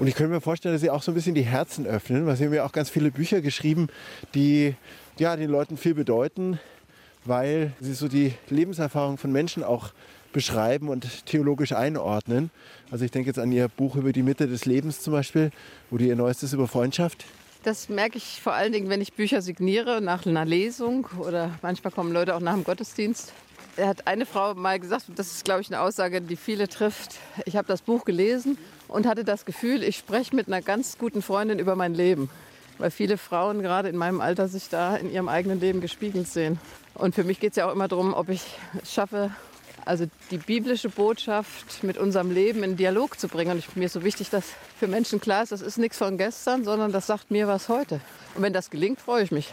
[0.00, 2.34] Und ich könnte mir vorstellen, dass Sie auch so ein bisschen die Herzen öffnen, weil
[2.34, 3.88] Sie haben ja auch ganz viele Bücher geschrieben,
[4.34, 4.74] die
[5.18, 6.58] ja, den Leuten viel bedeuten,
[7.26, 9.90] weil sie so die Lebenserfahrung von Menschen auch
[10.32, 12.50] beschreiben und theologisch einordnen.
[12.90, 15.50] Also ich denke jetzt an Ihr Buch über die Mitte des Lebens zum Beispiel
[15.90, 17.26] oder Ihr neuestes über Freundschaft.
[17.62, 21.92] Das merke ich vor allen Dingen, wenn ich Bücher signiere, nach einer Lesung oder manchmal
[21.92, 23.34] kommen Leute auch nach dem Gottesdienst.
[23.76, 26.68] Er hat eine Frau mal gesagt, und das ist, glaube ich, eine Aussage, die viele
[26.68, 27.16] trifft.
[27.44, 31.22] Ich habe das Buch gelesen und hatte das Gefühl, ich spreche mit einer ganz guten
[31.22, 32.28] Freundin über mein Leben.
[32.78, 36.58] Weil viele Frauen gerade in meinem Alter sich da in ihrem eigenen Leben gespiegelt sehen.
[36.94, 38.42] Und für mich geht es ja auch immer darum, ob ich
[38.82, 39.30] es schaffe,
[39.84, 43.52] also die biblische Botschaft mit unserem Leben in Dialog zu bringen.
[43.52, 44.44] Und ich, mir ist so wichtig, dass
[44.78, 48.00] für Menschen klar ist, das ist nichts von gestern, sondern das sagt mir was heute.
[48.34, 49.52] Und wenn das gelingt, freue ich mich.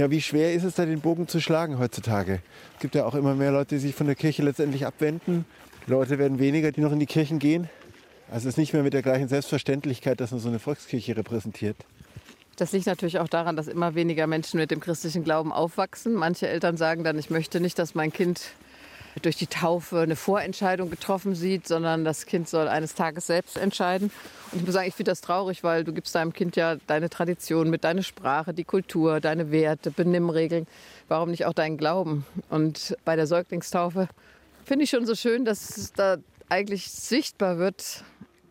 [0.00, 2.40] Ja, wie schwer ist es da, den Bogen zu schlagen heutzutage?
[2.72, 5.44] Es gibt ja auch immer mehr Leute, die sich von der Kirche letztendlich abwenden.
[5.86, 7.68] Leute werden weniger, die noch in die Kirchen gehen.
[8.30, 11.76] Also es ist nicht mehr mit der gleichen Selbstverständlichkeit, dass man so eine Volkskirche repräsentiert.
[12.56, 16.14] Das liegt natürlich auch daran, dass immer weniger Menschen mit dem christlichen Glauben aufwachsen.
[16.14, 18.52] Manche Eltern sagen dann, ich möchte nicht, dass mein Kind
[19.22, 24.10] durch die Taufe eine Vorentscheidung getroffen sieht, sondern das Kind soll eines Tages selbst entscheiden.
[24.52, 27.10] Und ich muss sagen, ich finde das traurig, weil du gibst deinem Kind ja deine
[27.10, 30.66] Tradition mit, deine Sprache, die Kultur, deine Werte, Benimmregeln.
[31.08, 32.24] Warum nicht auch deinen Glauben?
[32.48, 34.08] Und bei der Säuglingstaufe
[34.70, 36.18] Finde ich schon so schön, dass es da
[36.48, 38.04] eigentlich sichtbar wird,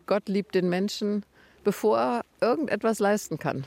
[0.06, 1.24] Gott liebt den Menschen,
[1.64, 3.66] bevor er irgendetwas leisten kann.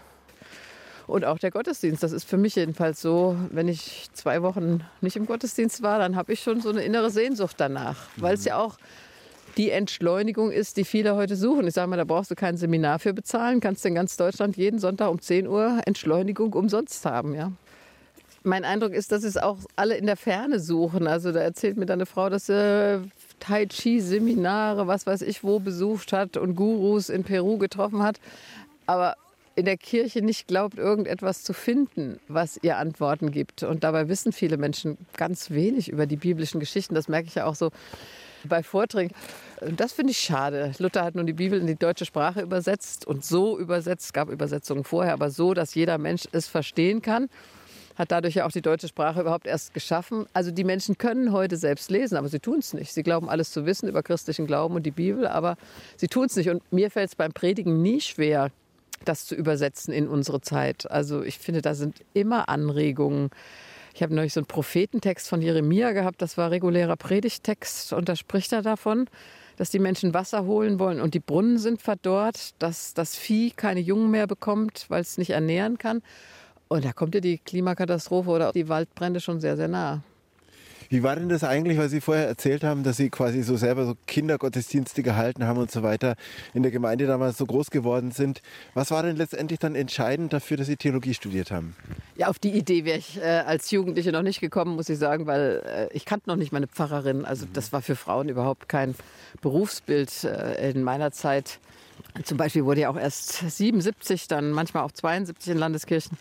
[1.07, 5.15] Und auch der Gottesdienst, das ist für mich jedenfalls so, wenn ich zwei Wochen nicht
[5.15, 8.57] im Gottesdienst war, dann habe ich schon so eine innere Sehnsucht danach, weil es ja
[8.57, 8.77] auch
[9.57, 11.67] die Entschleunigung ist, die viele heute suchen.
[11.67, 14.79] Ich sage mal, da brauchst du kein Seminar für bezahlen, kannst in ganz Deutschland jeden
[14.79, 17.35] Sonntag um 10 Uhr Entschleunigung umsonst haben.
[17.35, 17.51] Ja.
[18.43, 21.07] Mein Eindruck ist, dass es auch alle in der Ferne suchen.
[21.07, 23.01] Also da erzählt mir dann eine Frau, dass sie
[23.39, 28.19] Tai Chi-Seminare, was weiß ich wo, besucht hat und Gurus in Peru getroffen hat.
[28.85, 29.15] Aber
[29.55, 33.63] in der Kirche nicht glaubt, irgendetwas zu finden, was ihr Antworten gibt.
[33.63, 36.95] Und dabei wissen viele Menschen ganz wenig über die biblischen Geschichten.
[36.95, 37.71] Das merke ich ja auch so
[38.45, 39.13] bei Vorträgen.
[39.77, 40.71] Das finde ich schade.
[40.79, 44.29] Luther hat nun die Bibel in die deutsche Sprache übersetzt und so übersetzt, es gab
[44.29, 47.29] Übersetzungen vorher, aber so, dass jeder Mensch es verstehen kann.
[47.95, 50.25] Hat dadurch ja auch die deutsche Sprache überhaupt erst geschaffen.
[50.33, 52.91] Also die Menschen können heute selbst lesen, aber sie tun es nicht.
[52.91, 55.57] Sie glauben alles zu wissen über christlichen Glauben und die Bibel, aber
[55.95, 56.49] sie tun es nicht.
[56.49, 58.49] Und mir fällt es beim Predigen nie schwer,
[59.05, 60.89] das zu übersetzen in unsere Zeit.
[60.89, 63.29] Also ich finde, da sind immer Anregungen.
[63.93, 68.15] Ich habe neulich so einen Prophetentext von Jeremia gehabt, das war regulärer Predigtext und da
[68.15, 69.07] spricht er davon,
[69.57, 73.79] dass die Menschen Wasser holen wollen und die Brunnen sind verdorrt, dass das Vieh keine
[73.79, 76.01] Jungen mehr bekommt, weil es nicht ernähren kann.
[76.69, 80.01] Und da kommt ja die Klimakatastrophe oder die Waldbrände schon sehr, sehr nah.
[80.93, 83.87] Wie war denn das eigentlich, weil Sie vorher erzählt haben, dass Sie quasi so selber
[83.87, 86.15] so Kindergottesdienste gehalten haben und so weiter,
[86.53, 88.43] in der Gemeinde damals so groß geworden sind?
[88.75, 91.75] Was war denn letztendlich dann entscheidend dafür, dass Sie Theologie studiert haben?
[92.15, 95.25] Ja, auf die Idee wäre ich äh, als Jugendliche noch nicht gekommen, muss ich sagen,
[95.25, 97.25] weil äh, ich kannte noch nicht meine Pfarrerin.
[97.25, 98.93] Also das war für Frauen überhaupt kein
[99.41, 101.57] Berufsbild äh, in meiner Zeit.
[102.23, 106.19] Zum Beispiel wurde ja auch erst 77, dann manchmal auch 72 in Landeskirchen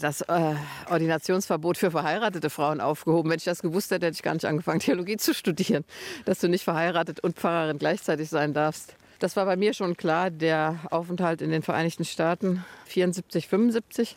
[0.00, 0.54] das äh,
[0.90, 3.30] Ordinationsverbot für verheiratete Frauen aufgehoben.
[3.30, 5.84] Wenn ich das gewusst hätte, hätte ich gar nicht angefangen, Theologie zu studieren,
[6.24, 8.94] dass du nicht verheiratet und Pfarrerin gleichzeitig sein darfst.
[9.18, 14.16] Das war bei mir schon klar, der Aufenthalt in den Vereinigten Staaten 74, 75.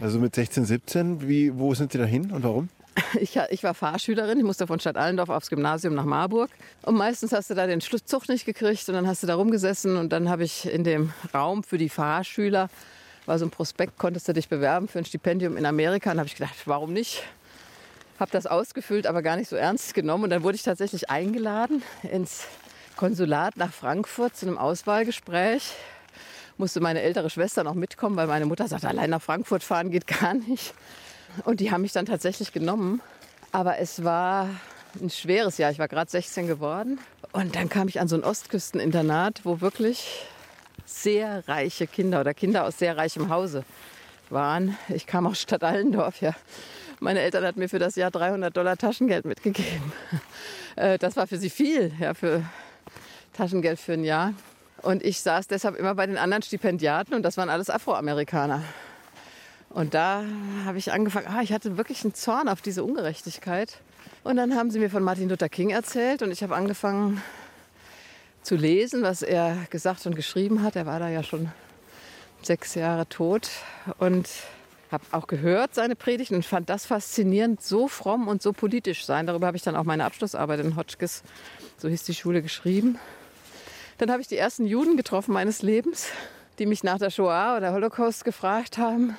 [0.00, 2.68] Also mit 16, 17, wie, wo sind Sie da hin und warum?
[3.20, 6.50] Ich, ich, war Fahrschülerin, ich musste von Stadt Allendorf aufs Gymnasium nach Marburg.
[6.82, 9.96] Und meistens hast du da den Zug nicht gekriegt und dann hast du da rumgesessen
[9.96, 12.68] und dann habe ich in dem Raum für die Fahrschüler
[13.28, 16.10] war so ein Prospekt, konntest du dich bewerben für ein Stipendium in Amerika.
[16.10, 17.22] Und habe ich gedacht, warum nicht?
[18.18, 20.24] Habe das ausgefüllt, aber gar nicht so ernst genommen.
[20.24, 22.46] Und dann wurde ich tatsächlich eingeladen ins
[22.96, 25.74] Konsulat nach Frankfurt zu einem Auswahlgespräch.
[26.56, 30.06] Musste meine ältere Schwester noch mitkommen, weil meine Mutter sagte, allein nach Frankfurt fahren geht
[30.06, 30.74] gar nicht.
[31.44, 33.00] Und die haben mich dann tatsächlich genommen.
[33.52, 34.48] Aber es war
[35.00, 35.70] ein schweres Jahr.
[35.70, 36.98] Ich war gerade 16 geworden.
[37.32, 40.26] Und dann kam ich an so ein Ostküsteninternat, wo wirklich
[40.88, 43.64] sehr reiche Kinder oder Kinder aus sehr reichem Hause
[44.30, 44.76] waren.
[44.88, 46.34] Ich kam aus Stadt Allendorf, ja.
[47.00, 49.92] Meine Eltern hatten mir für das Jahr 300 Dollar Taschengeld mitgegeben.
[50.76, 52.44] Äh, das war für sie viel, ja, für
[53.32, 54.32] Taschengeld für ein Jahr.
[54.82, 58.62] Und ich saß deshalb immer bei den anderen Stipendiaten und das waren alles Afroamerikaner.
[59.70, 60.22] Und da
[60.64, 63.80] habe ich angefangen, ah, ich hatte wirklich einen Zorn auf diese Ungerechtigkeit.
[64.22, 67.20] Und dann haben sie mir von Martin Luther King erzählt und ich habe angefangen,
[68.48, 70.74] zu lesen, was er gesagt und geschrieben hat.
[70.74, 71.52] Er war da ja schon
[72.40, 73.50] sechs Jahre tot
[73.98, 74.26] und
[74.90, 79.26] habe auch gehört seine Predigten und fand das faszinierend, so fromm und so politisch sein.
[79.26, 81.24] Darüber habe ich dann auch meine Abschlussarbeit in Hotchkiss,
[81.76, 82.98] so hieß die Schule, geschrieben.
[83.98, 86.08] Dann habe ich die ersten Juden getroffen meines Lebens,
[86.58, 89.14] die mich nach der Shoah oder Holocaust gefragt haben.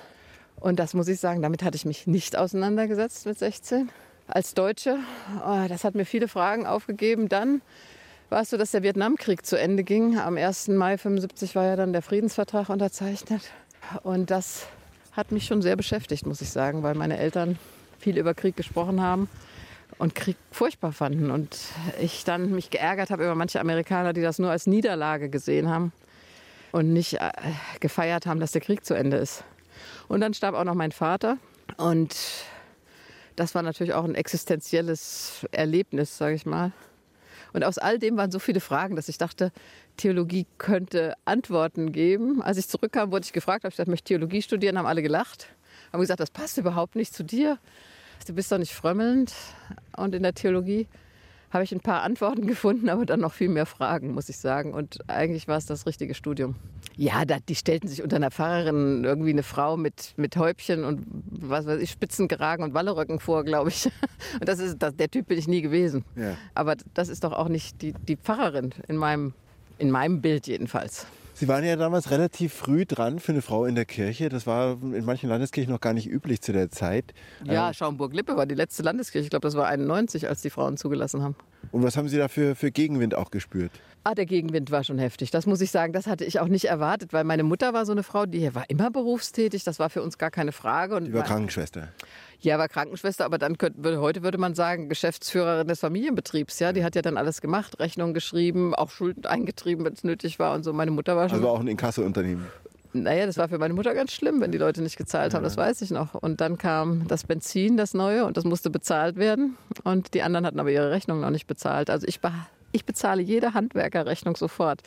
[0.59, 3.91] Und das muss ich sagen, damit hatte ich mich nicht auseinandergesetzt mit 16
[4.25, 4.97] als Deutsche.
[5.45, 7.29] Oh, das hat mir viele Fragen aufgegeben.
[7.29, 7.61] Dann
[8.29, 10.17] war es so, dass der Vietnamkrieg zu Ende ging.
[10.17, 10.69] Am 1.
[10.69, 13.41] Mai 1975 war ja dann der Friedensvertrag unterzeichnet.
[14.03, 14.67] Und das
[15.13, 17.57] hat mich schon sehr beschäftigt, muss ich sagen, weil meine Eltern
[17.97, 19.27] viel über Krieg gesprochen haben
[19.97, 21.31] und Krieg furchtbar fanden.
[21.31, 21.57] Und
[21.99, 25.91] ich dann mich geärgert habe über manche Amerikaner, die das nur als Niederlage gesehen haben
[26.71, 27.31] und nicht äh,
[27.79, 29.43] gefeiert haben, dass der Krieg zu Ende ist.
[30.07, 31.37] Und dann starb auch noch mein Vater.
[31.77, 32.15] Und
[33.35, 36.71] das war natürlich auch ein existenzielles Erlebnis, sage ich mal.
[37.53, 39.51] Und aus all dem waren so viele Fragen, dass ich dachte,
[39.97, 42.41] Theologie könnte Antworten geben.
[42.41, 45.47] Als ich zurückkam, wurde ich gefragt, ob ich gesagt, möchte Theologie studieren, haben alle gelacht.
[45.91, 47.57] Haben gesagt, das passt überhaupt nicht zu dir.
[48.27, 49.33] Du bist doch nicht frömmelnd.
[49.95, 50.87] Und in der Theologie
[51.51, 54.73] habe ich ein paar Antworten gefunden, aber dann noch viel mehr Fragen, muss ich sagen.
[54.73, 56.55] Und eigentlich war es das richtige Studium.
[56.95, 61.05] Ja, da, die stellten sich unter einer Pfarrerin irgendwie eine Frau mit, mit Häubchen und
[61.29, 63.85] was weiß ich, Spitzengeragen und Walleröcken vor, glaube ich.
[64.39, 66.03] Und das ist, das, der Typ bin ich nie gewesen.
[66.15, 66.35] Ja.
[66.53, 69.33] Aber das ist doch auch nicht die, die Pfarrerin in meinem,
[69.77, 71.07] in meinem Bild jedenfalls.
[71.39, 74.27] Sie waren ja damals relativ früh dran für eine Frau in der Kirche.
[74.27, 77.13] Das war in manchen Landeskirchen noch gar nicht üblich zu der Zeit.
[77.45, 79.23] Ja, ähm, Schaumburg-Lippe war die letzte Landeskirche.
[79.23, 81.37] Ich glaube, das war 91, als die Frauen zugelassen haben.
[81.71, 83.71] Und was haben Sie da für, für Gegenwind auch gespürt?
[84.03, 85.31] Ah, der Gegenwind war schon heftig.
[85.31, 87.93] Das muss ich sagen, das hatte ich auch nicht erwartet, weil meine Mutter war so
[87.93, 89.63] eine Frau, die war immer berufstätig.
[89.63, 90.97] Das war für uns gar keine Frage.
[90.97, 91.87] Und Die war Krankenschwester.
[92.41, 96.59] Ja, war Krankenschwester, aber dann könnte, heute würde man sagen, Geschäftsführerin des Familienbetriebs.
[96.59, 100.39] Ja, die hat ja dann alles gemacht, Rechnungen geschrieben, auch Schulden eingetrieben, wenn es nötig
[100.39, 100.71] war und so.
[100.71, 101.39] Meine Mutter war schon.
[101.39, 102.45] Also war auch ein Inkassounternehmen.
[102.93, 105.57] Naja, das war für meine Mutter ganz schlimm, wenn die Leute nicht gezahlt haben, das
[105.57, 106.15] weiß ich noch.
[106.15, 109.57] Und dann kam das Benzin, das neue, und das musste bezahlt werden.
[109.83, 111.91] Und die anderen hatten aber ihre Rechnung noch nicht bezahlt.
[111.91, 112.31] Also ich, be
[112.71, 114.81] ich bezahle jede Handwerkerrechnung sofort,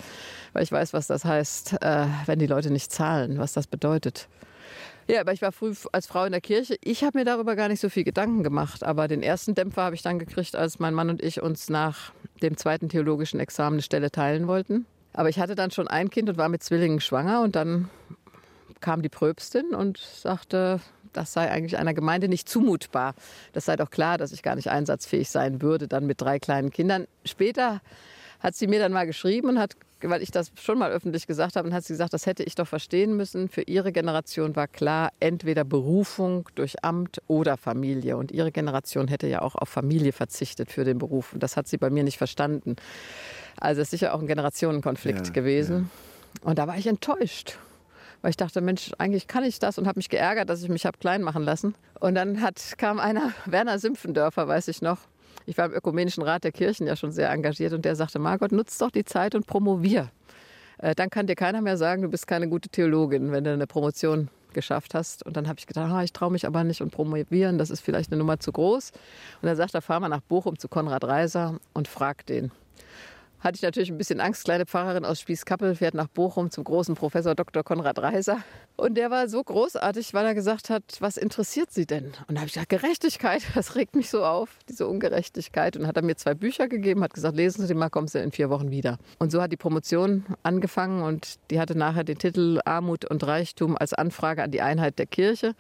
[0.53, 4.29] weil ich weiß, was das heißt, äh, wenn die Leute nicht zahlen, was das bedeutet.
[5.09, 6.77] Ja, aber ich war früh als Frau in der Kirche.
[6.83, 8.85] Ich habe mir darüber gar nicht so viel Gedanken gemacht.
[8.85, 12.13] Aber den ersten Dämpfer habe ich dann gekriegt, als mein Mann und ich uns nach
[12.43, 14.87] dem zweiten theologischen Examen eine Stelle teilen wollten.
[15.13, 17.43] Aber ich hatte dann schon ein Kind und war mit Zwillingen schwanger.
[17.43, 17.91] Und dann
[18.81, 20.81] kam die Pröbstin und sagte,
[21.13, 23.15] das sei eigentlich einer Gemeinde nicht zumutbar.
[23.53, 26.71] Das sei doch klar, dass ich gar nicht einsatzfähig sein würde, dann mit drei kleinen
[26.71, 27.07] Kindern.
[27.25, 27.81] Später
[28.41, 29.77] hat sie mir dann mal geschrieben und hat,
[30.11, 32.55] weil ich das schon mal öffentlich gesagt habe, und hat sie gesagt, das hätte ich
[32.55, 33.49] doch verstehen müssen.
[33.49, 38.17] Für ihre Generation war klar, entweder Berufung durch Amt oder Familie.
[38.17, 41.33] Und ihre Generation hätte ja auch auf Familie verzichtet für den Beruf.
[41.33, 42.77] Und das hat sie bei mir nicht verstanden.
[43.59, 45.91] Also es ist sicher auch ein Generationenkonflikt Ja, gewesen.
[46.43, 47.59] Und da war ich enttäuscht.
[48.23, 50.87] Weil ich dachte, Mensch, eigentlich kann ich das und habe mich geärgert, dass ich mich
[50.87, 51.75] habe klein machen lassen.
[51.99, 54.99] Und dann hat, kam einer, Werner Simpfendörfer, weiß ich noch.
[55.47, 58.53] Ich war im Ökumenischen Rat der Kirchen ja schon sehr engagiert und der sagte, Margot,
[58.53, 60.11] nutz doch die Zeit und promovier.
[60.79, 63.67] Äh, dann kann dir keiner mehr sagen, du bist keine gute Theologin, wenn du eine
[63.67, 65.25] Promotion geschafft hast.
[65.25, 67.81] Und dann habe ich gedacht, ah, ich traue mich aber nicht und promovieren, das ist
[67.81, 68.91] vielleicht eine Nummer zu groß.
[69.41, 72.51] Und dann sagt er, fahr mal nach Bochum zu Konrad Reiser und frag den.
[73.43, 74.45] Hatte ich natürlich ein bisschen Angst.
[74.45, 77.65] Kleine Pfarrerin aus Spießkappel fährt nach Bochum zum großen Professor Dr.
[77.65, 78.39] Konrad Reiser.
[78.77, 82.13] Und der war so großartig, weil er gesagt hat, was interessiert Sie denn?
[82.29, 85.77] Und da habe ich gesagt, Gerechtigkeit, das regt mich so auf, diese Ungerechtigkeit.
[85.77, 88.21] Und hat er mir zwei Bücher gegeben, hat gesagt, lesen Sie die mal, kommen Sie
[88.21, 88.99] in vier Wochen wieder.
[89.19, 93.77] Und so hat die Promotion angefangen und die hatte nachher den Titel Armut und Reichtum
[93.77, 95.57] als Anfrage an die Einheit der Kirche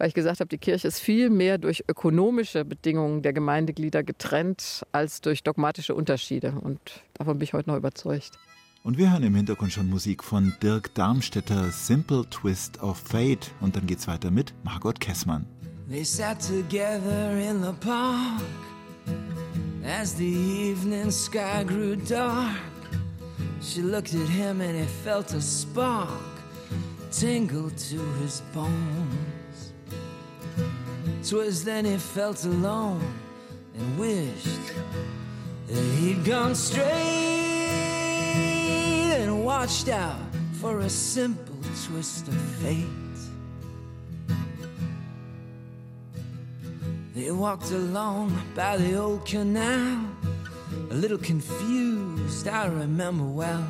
[0.00, 4.82] weil ich gesagt habe, die Kirche ist viel mehr durch ökonomische Bedingungen der Gemeindeglieder getrennt
[4.92, 6.54] als durch dogmatische Unterschiede.
[6.58, 6.80] Und
[7.12, 8.38] davon bin ich heute noch überzeugt.
[8.82, 13.50] Und wir hören im Hintergrund schon Musik von Dirk Darmstädter, Simple Twist of Fate.
[13.60, 15.44] Und dann geht's weiter mit Margot Kessmann.
[15.90, 18.40] They sat together in the park
[19.84, 22.56] as the evening sky grew dark.
[23.60, 26.08] She looked at him and he felt a spark
[27.10, 29.39] tingle to his bones.
[31.22, 33.02] 'Twas then he felt alone
[33.76, 34.72] and wished
[35.66, 36.86] that he'd gone straight
[39.20, 40.20] and watched out
[40.60, 41.56] for a simple
[41.86, 42.86] twist of fate.
[47.14, 50.06] They walked along by the old canal,
[50.90, 53.66] a little confused, I remember well,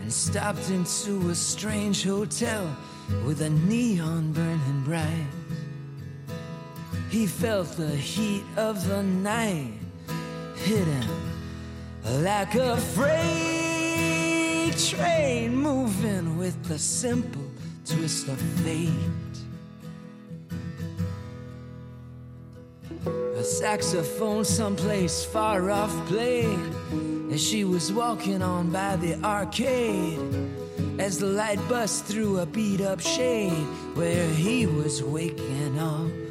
[0.00, 2.76] and stopped into a strange hotel
[3.24, 5.26] with a neon burning bright.
[7.10, 9.72] He felt the heat of the night
[10.56, 11.10] hit him
[12.22, 17.50] like a freight train moving with the simple
[17.84, 18.90] twist of fate.
[23.06, 26.58] A saxophone someplace far off played
[27.30, 30.18] as she was walking on by the arcade.
[30.98, 36.25] As the light bust through a beat up shade where he was waking up.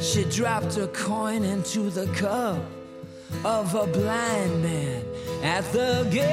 [0.00, 2.62] She dropped a coin into the cup
[3.44, 5.04] of a blind man
[5.42, 6.28] at the gate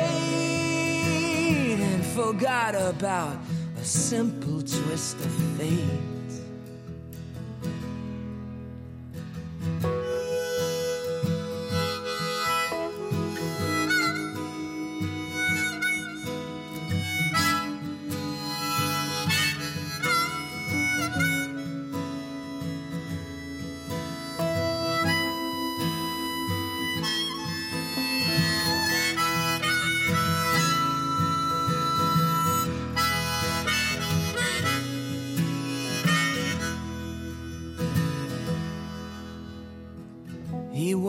[1.80, 3.38] and forgot about
[3.80, 6.14] a simple twist of fate.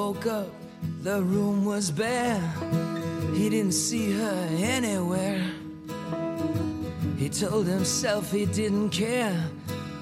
[0.07, 0.49] Woke up,
[1.03, 2.41] the room was bare.
[3.35, 5.43] He didn't see her anywhere.
[7.19, 9.37] He told himself he didn't care,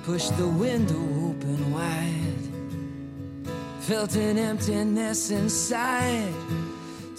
[0.04, 2.44] pushed the window open wide.
[3.80, 6.34] Felt an emptiness inside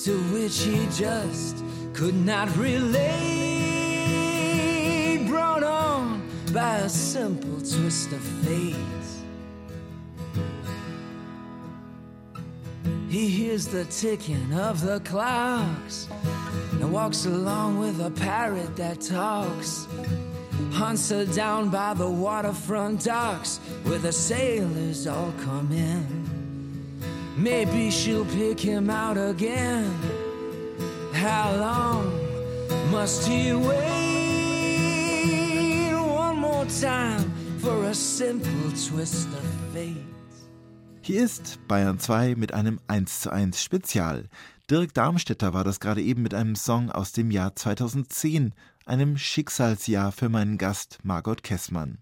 [0.03, 1.63] to which he just
[1.93, 3.01] could not relate.
[5.27, 6.21] Brought on
[6.53, 9.04] by a simple twist of fate.
[13.55, 16.09] Hears the ticking of the clocks
[16.73, 19.87] and walks along with a parrot that talks.
[20.73, 26.05] Hunts her down by the waterfront docks where the sailors all come in.
[27.37, 29.89] Maybe she'll pick him out again.
[31.13, 32.11] How long
[32.91, 33.85] must he wait
[35.93, 39.54] one more time for a simple twist of?
[41.05, 44.27] Hier ist Bayern 2 mit einem 1 zu 1 Spezial.
[44.71, 48.55] Dirk Darmstädter war das gerade eben mit einem Song aus dem Jahr 2010,
[48.87, 51.99] einem Schicksalsjahr für meinen Gast Margot Kessmann.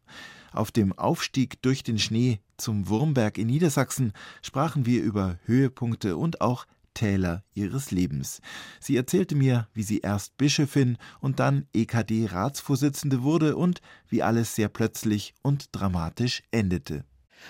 [0.54, 6.39] Auf dem Aufstieg durch den Schnee zum Wurmberg in Niedersachsen sprachen wir über Höhepunkte und
[6.39, 8.39] auch Täler ihres Lebens.
[8.80, 14.70] Sie erzählte mir, wie sie erst Bischöfin und dann EKD-Ratsvorsitzende wurde und wie alles sehr
[14.70, 17.04] plötzlich und dramatisch endete.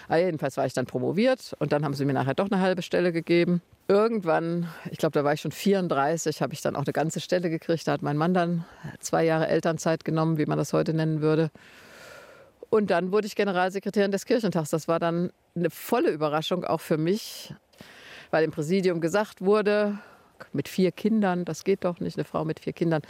[0.08, 2.82] Ah, jedenfalls war ich dann promoviert und dann haben sie mir nachher doch eine halbe
[2.82, 3.62] Stelle gegeben.
[3.88, 7.50] Irgendwann, ich glaube, da war ich schon 34, habe ich dann auch eine ganze Stelle
[7.50, 7.88] gekriegt.
[7.88, 8.66] Da hat mein Mann dann
[9.00, 11.52] zwei Jahre Elternzeit genommen, wie man das heute nennen würde.
[12.70, 14.72] Und dann wurde ich Generalsekretärin des Kirchentags.
[14.72, 17.54] Das war dann eine volle Überraschung auch für mich,
[18.32, 20.00] weil im Präsidium gesagt wurde,
[20.52, 22.18] mit vier Kindern, das geht doch nicht.
[22.18, 23.02] Eine Frau mit vier Kindern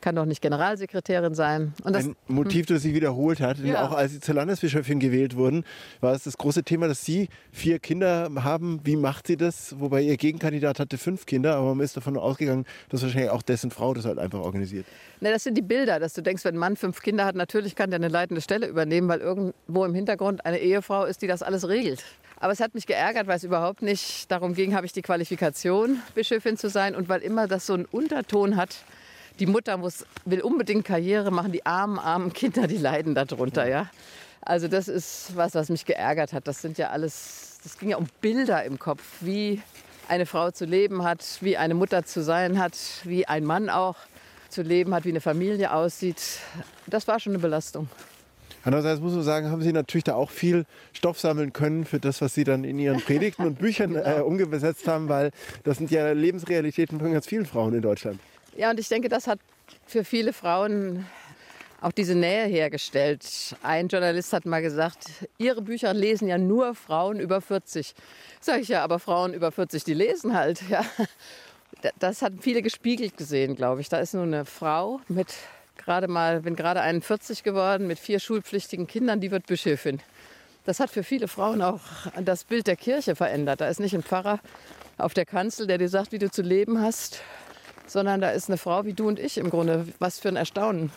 [0.00, 1.72] kann doch nicht Generalsekretärin sein.
[1.84, 3.58] Und das, Ein Motiv, das sich wiederholt hat.
[3.58, 3.86] Ja.
[3.86, 5.64] Auch als Sie zur Landesbischöfin gewählt wurden,
[6.00, 8.80] war es das große Thema, dass Sie vier Kinder haben.
[8.84, 9.78] Wie macht sie das?
[9.78, 13.70] Wobei Ihr Gegenkandidat hatte fünf Kinder, aber man ist davon ausgegangen, dass wahrscheinlich auch dessen
[13.70, 14.86] Frau das halt einfach organisiert.
[15.20, 17.76] Ne, das sind die Bilder, dass du denkst, wenn ein Mann fünf Kinder hat, natürlich
[17.76, 21.42] kann der eine leitende Stelle übernehmen, weil irgendwo im Hintergrund eine Ehefrau ist, die das
[21.42, 22.04] alles regelt.
[22.42, 26.02] Aber es hat mich geärgert, weil es überhaupt nicht darum ging, habe ich die Qualifikation,
[26.14, 28.76] Bischöfin zu sein und weil immer das so einen Unterton hat,
[29.38, 33.90] die Mutter muss, will unbedingt Karriere machen, die armen, armen Kinder, die leiden darunter, ja.
[34.40, 36.48] Also das ist was, was mich geärgert hat.
[36.48, 39.60] Das sind ja alles, das ging ja um Bilder im Kopf, wie
[40.08, 42.74] eine Frau zu leben hat, wie eine Mutter zu sein hat,
[43.04, 43.96] wie ein Mann auch
[44.48, 46.22] zu leben hat, wie eine Familie aussieht.
[46.86, 47.88] Das war schon eine Belastung.
[48.64, 52.20] Andererseits muss man sagen, haben Sie natürlich da auch viel Stoff sammeln können für das,
[52.20, 55.30] was Sie dann in Ihren Predigten und Büchern äh, umgesetzt haben, weil
[55.64, 58.20] das sind ja Lebensrealitäten von ganz vielen Frauen in Deutschland.
[58.56, 59.38] Ja, und ich denke, das hat
[59.86, 61.06] für viele Frauen
[61.80, 63.56] auch diese Nähe hergestellt.
[63.62, 65.06] Ein Journalist hat mal gesagt,
[65.38, 67.94] Ihre Bücher lesen ja nur Frauen über 40.
[68.40, 70.62] Sag ich ja, aber Frauen über 40, die lesen halt.
[70.70, 70.84] Ja.
[71.98, 73.88] Das hat viele gespiegelt gesehen, glaube ich.
[73.88, 75.34] Da ist nur eine Frau mit
[75.84, 80.00] gerade mal, bin gerade 41 geworden, mit vier schulpflichtigen Kindern, die wird Bischöfin.
[80.64, 81.80] Das hat für viele Frauen auch
[82.22, 83.60] das Bild der Kirche verändert.
[83.60, 84.40] Da ist nicht ein Pfarrer
[84.98, 87.22] auf der Kanzel, der dir sagt, wie du zu leben hast,
[87.86, 89.86] sondern da ist eine Frau wie du und ich im Grunde.
[89.98, 90.92] Was für ein Erstaunen.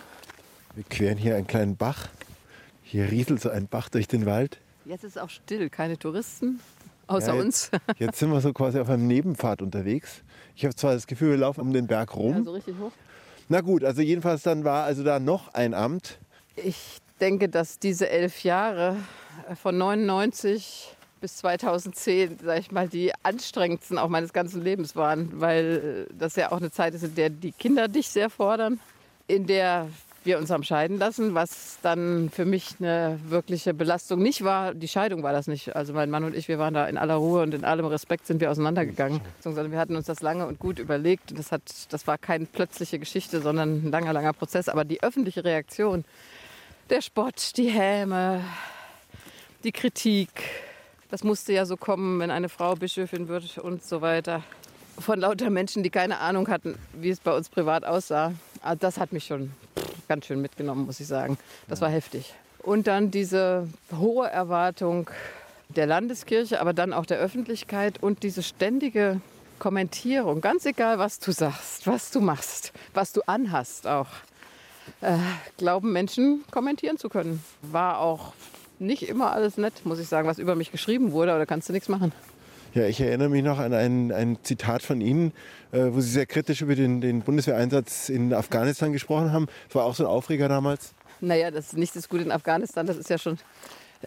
[0.76, 2.10] Wir queren hier einen kleinen Bach.
[2.84, 4.60] Hier rieselt so ein Bach durch den Wald.
[4.86, 6.60] Jetzt ist es auch still, keine Touristen
[7.08, 7.72] außer ja, jetzt, uns.
[8.00, 10.24] jetzt sind wir so quasi auf einem Nebenpfad unterwegs.
[10.56, 12.38] Ich habe zwar das Gefühl, wir laufen um den Berg rum.
[12.38, 12.92] Ja, so richtig hoch.
[13.50, 16.20] Na gut, also jedenfalls dann war also da noch ein Amt.
[16.56, 18.98] Ich denke, dass diese elf Jahre
[19.62, 26.08] von 99 bis 2010, sag ich mal, die anstrengendsten auch meines ganzen Lebens waren, weil
[26.18, 28.80] das ja auch eine Zeit ist, in der die Kinder dich sehr fordern,
[29.28, 29.88] in der
[30.26, 34.74] wir uns haben scheiden lassen, was dann für mich eine wirkliche Belastung nicht war.
[34.74, 35.76] Die Scheidung war das nicht.
[35.76, 38.28] Also mein Mann und ich, wir waren da in aller Ruhe und in allem Respekt
[38.28, 39.22] sind wir auseinandergegangen.
[39.42, 41.38] Sondern wir hatten uns das lange und gut überlegt.
[41.38, 44.70] Das, hat, das war keine plötzliche Geschichte, sondern ein langer, langer Prozess.
[44.70, 46.06] Aber die öffentliche Reaktion,
[46.90, 48.42] der Spott, die Häme,
[49.64, 50.30] die Kritik,
[51.10, 54.44] das musste ja so kommen, wenn eine Frau Bischöfin wird und so weiter.
[55.00, 58.34] Von lauter Menschen, die keine Ahnung hatten, wie es bei uns privat aussah.
[58.64, 59.52] Ah, das hat mich schon
[60.08, 61.38] ganz schön mitgenommen, muss ich sagen.
[61.68, 62.34] Das war heftig.
[62.60, 63.68] Und dann diese
[64.00, 65.10] hohe Erwartung
[65.68, 69.20] der Landeskirche, aber dann auch der Öffentlichkeit und diese ständige
[69.60, 74.08] Kommentierung, ganz egal, was du sagst, was du machst, was du anhast auch,
[75.02, 75.18] äh,
[75.58, 77.44] glauben Menschen kommentieren zu können.
[77.62, 78.34] War auch
[78.80, 81.68] nicht immer alles nett, muss ich sagen, was über mich geschrieben wurde, aber da kannst
[81.68, 82.14] du nichts machen.
[82.74, 85.32] Ja, ich erinnere mich noch an ein, ein Zitat von Ihnen,
[85.72, 89.46] äh, wo Sie sehr kritisch über den, den Bundeswehreinsatz in Afghanistan gesprochen haben.
[89.68, 90.94] Das war auch so ein Aufreger damals.
[91.22, 92.88] Naja, das ist nicht das Gute in Afghanistan.
[92.88, 93.38] Das ist ja schon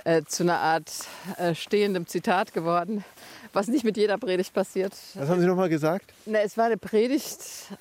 [0.02, 0.90] äh, zu einer Art
[1.38, 3.04] äh, stehendem Zitat geworden,
[3.52, 4.94] was nicht mit jeder Predigt passiert.
[5.14, 6.12] Was haben Sie noch mal gesagt?
[6.26, 7.38] Na, es war eine Predigt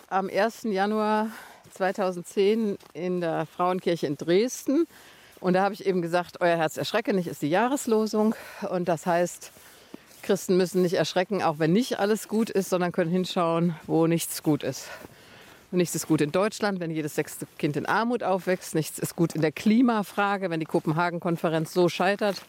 [0.09, 0.65] am 1.
[0.65, 1.29] Januar
[1.73, 4.85] 2010 in der Frauenkirche in Dresden.
[5.39, 8.35] Und da habe ich eben gesagt, Euer Herz erschrecke nicht ist die Jahreslosung.
[8.69, 9.51] Und das heißt,
[10.25, 14.41] Christen müssen nicht erschrecken, auch wenn nicht alles gut ist, sondern können hinschauen, wo nichts
[14.41, 14.87] gut ist.
[15.71, 18.73] Nichts ist gut in Deutschland, wenn jedes sechste Kind in Armut aufwächst.
[18.75, 22.41] Nichts ist gut in der Klimafrage, wenn die Kopenhagen-Konferenz so scheitert.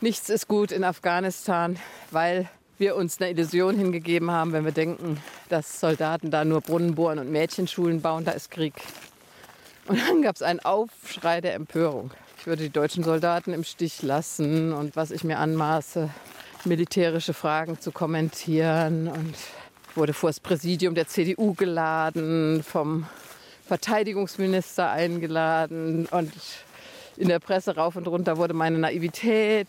[0.00, 1.76] Nichts ist gut in Afghanistan,
[2.12, 2.48] weil
[2.78, 7.18] wir uns eine Illusion hingegeben haben, wenn wir denken, dass Soldaten da nur Brunnen bohren
[7.18, 8.74] und Mädchenschulen bauen, da ist Krieg.
[9.88, 12.12] Und dann gab es einen Aufschrei der Empörung.
[12.38, 16.10] Ich würde die deutschen Soldaten im Stich lassen und was ich mir anmaße,
[16.64, 19.34] militärische Fragen zu kommentieren und
[19.94, 23.06] wurde vor das Präsidium der CDU geladen, vom
[23.66, 26.32] Verteidigungsminister eingeladen und
[27.16, 29.68] in der Presse rauf und runter wurde meine Naivität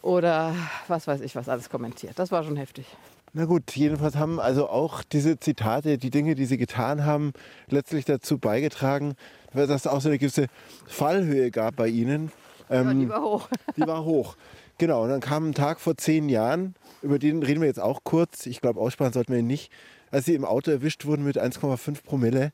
[0.00, 0.54] oder
[0.88, 2.18] was weiß ich was alles kommentiert.
[2.18, 2.86] Das war schon heftig.
[3.34, 7.32] Na gut, jedenfalls haben also auch diese Zitate, die Dinge, die sie getan haben,
[7.68, 9.14] letztlich dazu beigetragen,
[9.54, 10.48] dass es auch so eine gewisse
[10.86, 12.30] Fallhöhe gab bei ihnen.
[12.68, 13.48] Ja, die war hoch.
[13.76, 14.36] Die war hoch.
[14.82, 18.00] Genau, und dann kam ein Tag vor zehn Jahren, über den reden wir jetzt auch
[18.02, 18.46] kurz.
[18.46, 19.70] Ich glaube, aussprechen sollten wir ihn nicht.
[20.10, 22.50] Als sie im Auto erwischt wurden mit 1,5 Promille.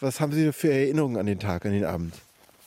[0.00, 2.16] Was haben Sie für Erinnerungen an den Tag, an den Abend?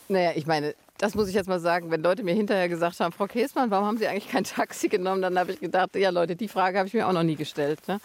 [0.07, 3.11] Naja, ich meine, das muss ich jetzt mal sagen, wenn Leute mir hinterher gesagt haben,
[3.11, 6.37] Frau Käsmann, warum haben Sie eigentlich kein Taxi genommen, dann habe ich gedacht, ja Leute,
[6.37, 7.85] die Frage habe ich mir auch noch nie gestellt.
[7.89, 7.99] Ne?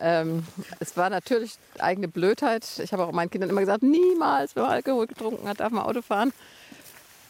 [0.00, 0.46] Ähm,
[0.80, 2.66] es war natürlich eigene Blödheit.
[2.82, 5.84] Ich habe auch meinen Kindern immer gesagt, niemals, wenn man Alkohol getrunken hat, darf man
[5.84, 6.32] Auto fahren.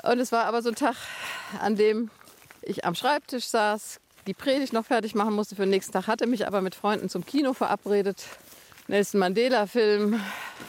[0.05, 0.95] Und es war aber so ein Tag,
[1.61, 2.09] an dem
[2.63, 6.27] ich am Schreibtisch saß, die Predigt noch fertig machen musste für den nächsten Tag, hatte
[6.27, 8.25] mich aber mit Freunden zum Kino verabredet.
[8.89, 10.21] Nelson Mandela-Film.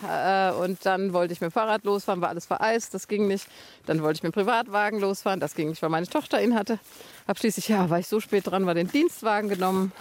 [0.08, 3.48] Äh, und dann wollte ich mit dem Fahrrad losfahren, war alles vereist, das ging nicht.
[3.86, 6.80] Dann wollte ich mit dem Privatwagen losfahren, das ging nicht, weil meine Tochter ihn hatte.
[7.28, 9.92] Hab schließlich, ja, war ich so spät dran, war den Dienstwagen genommen.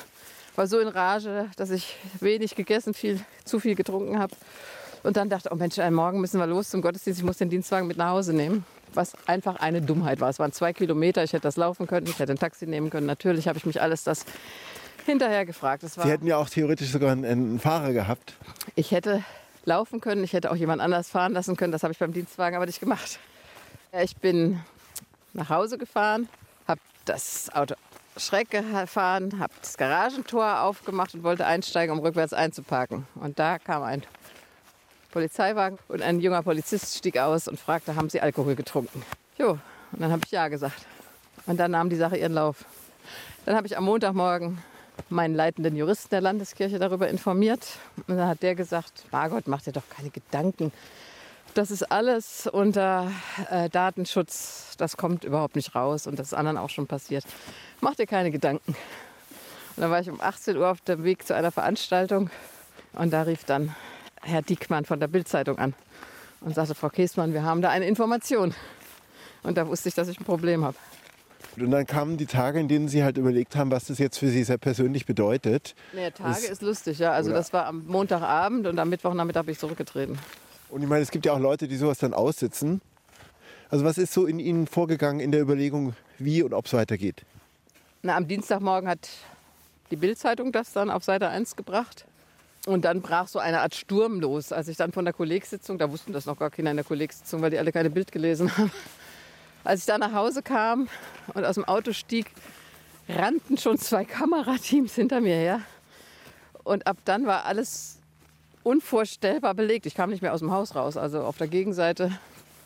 [0.56, 4.34] War so in Rage, dass ich wenig gegessen, viel, zu viel getrunken habe.
[5.02, 7.88] Und dann dachte, oh Mensch, morgen müssen wir los zum Gottesdienst, ich muss den Dienstwagen
[7.88, 8.64] mit nach Hause nehmen.
[8.94, 10.28] Was einfach eine Dummheit war.
[10.28, 13.06] Es waren zwei Kilometer, ich hätte das laufen können, ich hätte ein Taxi nehmen können.
[13.06, 14.24] Natürlich habe ich mich alles das
[15.06, 15.82] hinterher gefragt.
[15.82, 18.34] Sie hätten ja auch theoretisch sogar einen, einen Fahrer gehabt.
[18.74, 19.24] ich hätte
[19.64, 21.72] laufen können, ich hätte auch jemand anders fahren lassen können.
[21.72, 23.18] Das habe ich beim Dienstwagen aber nicht gemacht.
[24.02, 24.60] Ich bin
[25.32, 26.28] nach Hause gefahren,
[26.66, 27.74] habe das Auto
[28.16, 33.06] schräg gefahren, habe das Garagentor aufgemacht und wollte einsteigen, um rückwärts einzuparken.
[33.14, 34.02] Und da kam ein
[35.12, 39.02] Polizeiwagen und ein junger Polizist stieg aus und fragte, haben Sie Alkohol getrunken?
[39.38, 39.58] Jo,
[39.92, 40.86] und dann habe ich ja gesagt.
[41.46, 42.64] Und dann nahm die Sache ihren Lauf.
[43.44, 44.58] Dann habe ich am Montagmorgen
[45.08, 47.66] meinen leitenden Juristen der Landeskirche darüber informiert.
[48.08, 50.72] Und dann hat der gesagt, Margot, mach dir doch keine Gedanken.
[51.54, 53.10] Das ist alles unter
[53.50, 54.74] äh, Datenschutz.
[54.78, 56.06] Das kommt überhaupt nicht raus.
[56.06, 57.24] Und das ist anderen auch schon passiert.
[57.80, 58.72] Mach dir keine Gedanken.
[59.76, 62.30] Und dann war ich um 18 Uhr auf dem Weg zu einer Veranstaltung.
[62.94, 63.74] Und da rief dann
[64.22, 65.74] Herr Diekmann von der Bildzeitung an
[66.40, 68.54] und sagte, Frau Käsmann, wir haben da eine Information.
[69.42, 70.76] Und da wusste ich, dass ich ein Problem habe.
[71.58, 74.28] Und dann kamen die Tage, in denen Sie halt überlegt haben, was das jetzt für
[74.28, 75.74] Sie sehr persönlich bedeutet.
[75.92, 77.12] Nee, Tage Das- ist lustig, ja.
[77.12, 80.18] Also das war am Montagabend und am Mittwochnachmittag bin ich zurückgetreten.
[80.70, 82.80] Und ich meine, es gibt ja auch Leute, die sowas dann aussitzen.
[83.68, 87.22] Also was ist so in Ihnen vorgegangen in der Überlegung, wie und ob es weitergeht?
[88.02, 89.08] Na, am Dienstagmorgen hat
[89.90, 92.06] die Bildzeitung das dann auf Seite 1 gebracht.
[92.66, 94.52] Und dann brach so eine Art Sturm los.
[94.52, 97.42] Als ich dann von der Kollegsitzung, da wussten das noch gar keiner in der Kollegsitzung,
[97.42, 98.70] weil die alle keine Bild gelesen haben.
[99.64, 100.88] Als ich da nach Hause kam
[101.34, 102.26] und aus dem Auto stieg,
[103.08, 105.60] rannten schon zwei Kamerateams hinter mir her.
[106.62, 107.98] Und ab dann war alles
[108.62, 109.86] unvorstellbar belegt.
[109.86, 110.96] Ich kam nicht mehr aus dem Haus raus.
[110.96, 112.12] Also auf der Gegenseite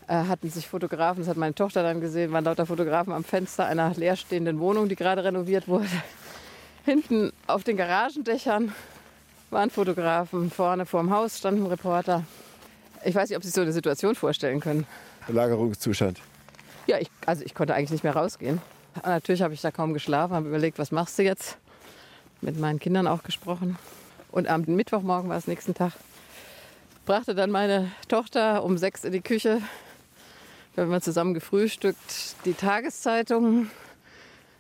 [0.09, 3.67] äh, hatten sich Fotografen, das hat meine Tochter dann gesehen, waren lauter Fotografen am Fenster
[3.67, 5.89] einer leerstehenden Wohnung, die gerade renoviert wurde.
[6.85, 8.73] Hinten auf den Garagendächern
[9.51, 12.25] waren Fotografen, vorne vorm Haus stand ein Reporter.
[13.05, 14.87] Ich weiß nicht, ob Sie sich so eine Situation vorstellen können.
[15.27, 16.21] Belagerungszustand.
[16.87, 18.61] Ja, ich, also ich konnte eigentlich nicht mehr rausgehen.
[18.97, 21.59] Und natürlich habe ich da kaum geschlafen, habe überlegt, was machst du jetzt?
[22.41, 23.79] Mit meinen Kindern auch gesprochen.
[24.31, 25.93] Und am Mittwochmorgen war es nächsten Tag.
[27.05, 29.61] Brachte dann meine Tochter um sechs in die Küche.
[30.75, 32.35] Wir haben zusammen gefrühstückt.
[32.45, 33.71] Die Tageszeitung,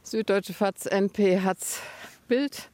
[0.02, 1.80] Süddeutsche Fatz, NP, Hatz,
[2.28, 2.70] Bild.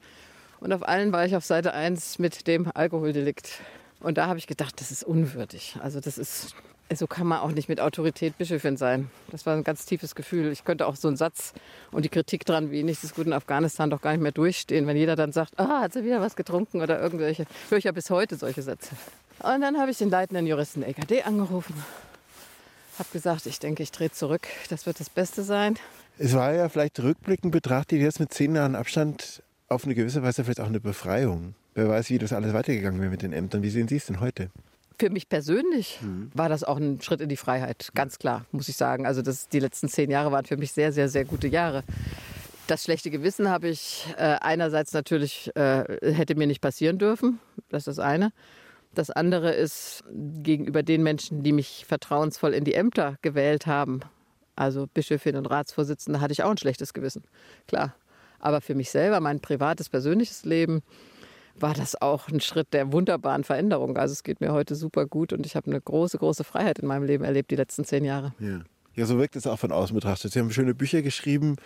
[0.62, 3.58] Und auf allen war ich auf Seite 1 mit dem Alkoholdelikt.
[3.98, 5.76] Und da habe ich gedacht, das ist unwürdig.
[5.82, 6.54] Also das ist,
[6.94, 9.10] so kann man auch nicht mit Autorität Bischöfin sein.
[9.32, 10.52] Das war ein ganz tiefes Gefühl.
[10.52, 11.52] Ich könnte auch so einen Satz
[11.90, 14.86] und die Kritik dran, wie nichts ist gut in Afghanistan, doch gar nicht mehr durchstehen.
[14.86, 17.92] Wenn jeder dann sagt, ah, hat sie wieder was getrunken oder irgendwelche, höre ich ja
[17.92, 18.90] bis heute solche Sätze.
[19.40, 21.74] Und dann habe ich den leitenden Juristen EKD angerufen.
[23.00, 24.46] Habe gesagt, ich denke, ich drehe zurück.
[24.70, 25.76] Das wird das Beste sein.
[26.18, 29.41] Es war ja vielleicht rückblickend betrachtet jetzt mit zehn Jahren Abstand
[29.72, 31.54] auf eine gewisse Weise vielleicht auch eine Befreiung.
[31.74, 33.62] Wer weiß, wie das alles weitergegangen wäre mit den Ämtern.
[33.62, 34.50] Wie sehen Sie es denn heute?
[34.98, 35.98] Für mich persönlich
[36.34, 39.06] war das auch ein Schritt in die Freiheit, ganz klar, muss ich sagen.
[39.06, 41.82] Also das, die letzten zehn Jahre waren für mich sehr, sehr, sehr gute Jahre.
[42.66, 47.80] Das schlechte Gewissen habe ich äh, einerseits natürlich, äh, hätte mir nicht passieren dürfen, das
[47.80, 48.32] ist das eine.
[48.94, 54.00] Das andere ist gegenüber den Menschen, die mich vertrauensvoll in die Ämter gewählt haben,
[54.54, 57.24] also Bischöfin und Ratsvorsitzende, hatte ich auch ein schlechtes Gewissen,
[57.66, 57.94] klar.
[58.42, 60.82] Aber für mich selber, mein privates, persönliches Leben,
[61.58, 63.96] war das auch ein Schritt der wunderbaren Veränderung.
[63.96, 66.88] Also es geht mir heute super gut und ich habe eine große, große Freiheit in
[66.88, 68.34] meinem Leben erlebt die letzten zehn Jahre.
[68.38, 68.60] Ja.
[68.94, 70.32] Ja, so wirkt es auch von außen betrachtet.
[70.32, 71.56] Sie haben schöne Bücher geschrieben.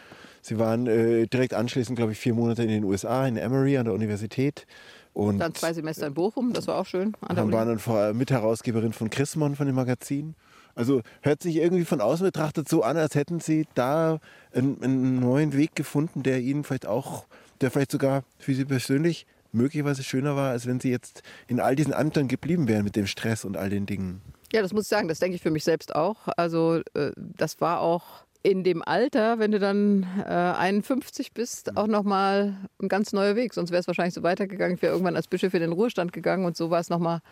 [0.42, 3.86] Sie waren äh, direkt anschließend, glaube ich, vier Monate in den USA, in Emory an
[3.86, 4.64] der Universität.
[5.12, 7.14] Und Dann zwei Semester in Bochum, das war auch schön.
[7.22, 10.36] An der waren dann vor, Mitherausgeberin von Chrismon von dem Magazin.
[10.76, 14.20] Also hört sich irgendwie von außen betrachtet so an, als hätten Sie da
[14.52, 17.24] einen, einen neuen Weg gefunden, der Ihnen vielleicht auch,
[17.62, 21.76] der vielleicht sogar für Sie persönlich möglicherweise schöner war, als wenn Sie jetzt in all
[21.76, 24.20] diesen Ämtern geblieben wären mit dem Stress und all den Dingen.
[24.52, 26.28] Ja, das muss ich sagen, das denke ich für mich selbst auch.
[26.36, 31.86] Also äh, das war auch in dem Alter, wenn du dann äh, 51 bist, auch
[31.86, 33.54] nochmal ein ganz neuer Weg.
[33.54, 34.76] Sonst wäre es wahrscheinlich so weitergegangen.
[34.76, 37.22] Ich wäre irgendwann als Bischof in den Ruhestand gegangen und so war es nochmal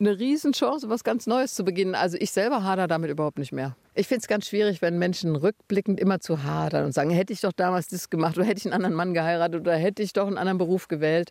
[0.00, 1.94] eine Riesenchance, was ganz Neues zu beginnen.
[1.94, 3.76] Also ich selber hader damit überhaupt nicht mehr.
[3.94, 7.40] Ich finde es ganz schwierig, wenn Menschen rückblickend immer zu hadern und sagen, hätte ich
[7.40, 10.26] doch damals das gemacht oder hätte ich einen anderen Mann geheiratet oder hätte ich doch
[10.26, 11.30] einen anderen Beruf gewählt.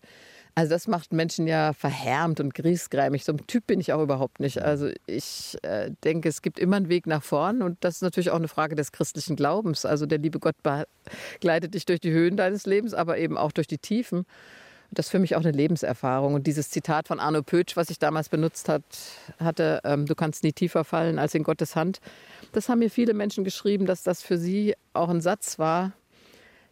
[0.55, 3.25] Also das macht Menschen ja verhärmt und griesgrämig.
[3.25, 4.61] So ein Typ bin ich auch überhaupt nicht.
[4.61, 8.29] Also ich äh, denke, es gibt immer einen Weg nach vorn und das ist natürlich
[8.29, 9.83] auch eine Frage des christlichen Glaubens.
[9.83, 13.67] Also der liebe Gott begleitet dich durch die Höhen deines Lebens, aber eben auch durch
[13.67, 14.25] die Tiefen.
[14.93, 16.33] Das ist für mich auch eine Lebenserfahrung.
[16.33, 18.83] Und dieses Zitat von Arno Pötsch, was ich damals benutzt hat,
[19.39, 21.99] hatte, ähm, du kannst nie tiefer fallen als in Gottes Hand,
[22.51, 25.93] das haben mir viele Menschen geschrieben, dass das für sie auch ein Satz war,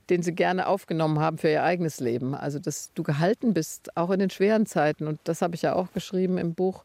[0.10, 2.36] den sie gerne aufgenommen haben für ihr eigenes Leben.
[2.36, 5.08] Also, dass du gehalten bist, auch in den schweren Zeiten.
[5.08, 6.84] Und das habe ich ja auch geschrieben im Buch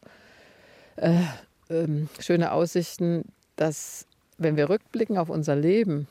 [0.95, 1.21] äh,
[1.69, 3.25] ähm, Schöne Aussichten,
[3.55, 4.05] dass
[4.37, 6.07] wenn wir rückblicken auf unser Leben,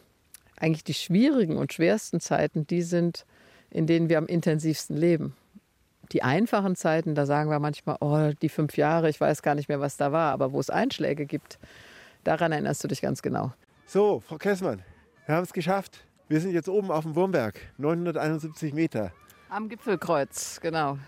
[0.57, 3.25] eigentlich die schwierigen und schwersten Zeiten, die sind,
[3.77, 5.37] in denen wir am intensivsten leben.
[6.11, 9.69] Die einfachen Zeiten, da sagen wir manchmal, oh, die fünf Jahre, ich weiß gar nicht
[9.69, 11.59] mehr, was da war, aber wo es Einschläge gibt,
[12.25, 13.53] daran erinnerst du dich ganz genau.
[13.85, 14.83] So, Frau Kessmann,
[15.27, 16.07] wir haben es geschafft.
[16.27, 19.13] Wir sind jetzt oben auf dem Wurmberg, 971 Meter.
[19.51, 20.99] Am Gipfelkreuz, genau.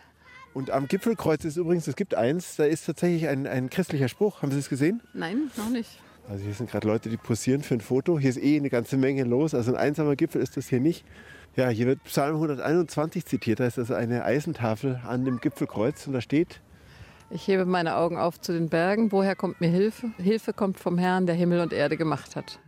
[0.53, 4.43] Und am Gipfelkreuz ist übrigens, es gibt eins, da ist tatsächlich ein, ein christlicher Spruch.
[4.43, 5.03] Haben Sie es gesehen?
[5.15, 6.01] Nein, noch nicht.
[6.29, 8.19] Also hier sind gerade Leute, die posieren für ein Foto.
[8.19, 9.55] Hier ist eh eine ganze Menge los.
[9.55, 11.05] Also ein einsamer Gipfel ist das hier nicht.
[11.57, 13.61] Ja, hier wird Psalm 121 zitiert.
[13.61, 16.61] Da ist also eine Eisentafel an dem Gipfelkreuz und da steht,
[17.31, 19.11] Ich hebe meine Augen auf zu den Bergen.
[19.11, 20.11] Woher kommt mir Hilfe?
[20.19, 22.61] Hilfe kommt vom Herrn, der Himmel und Erde gemacht hat.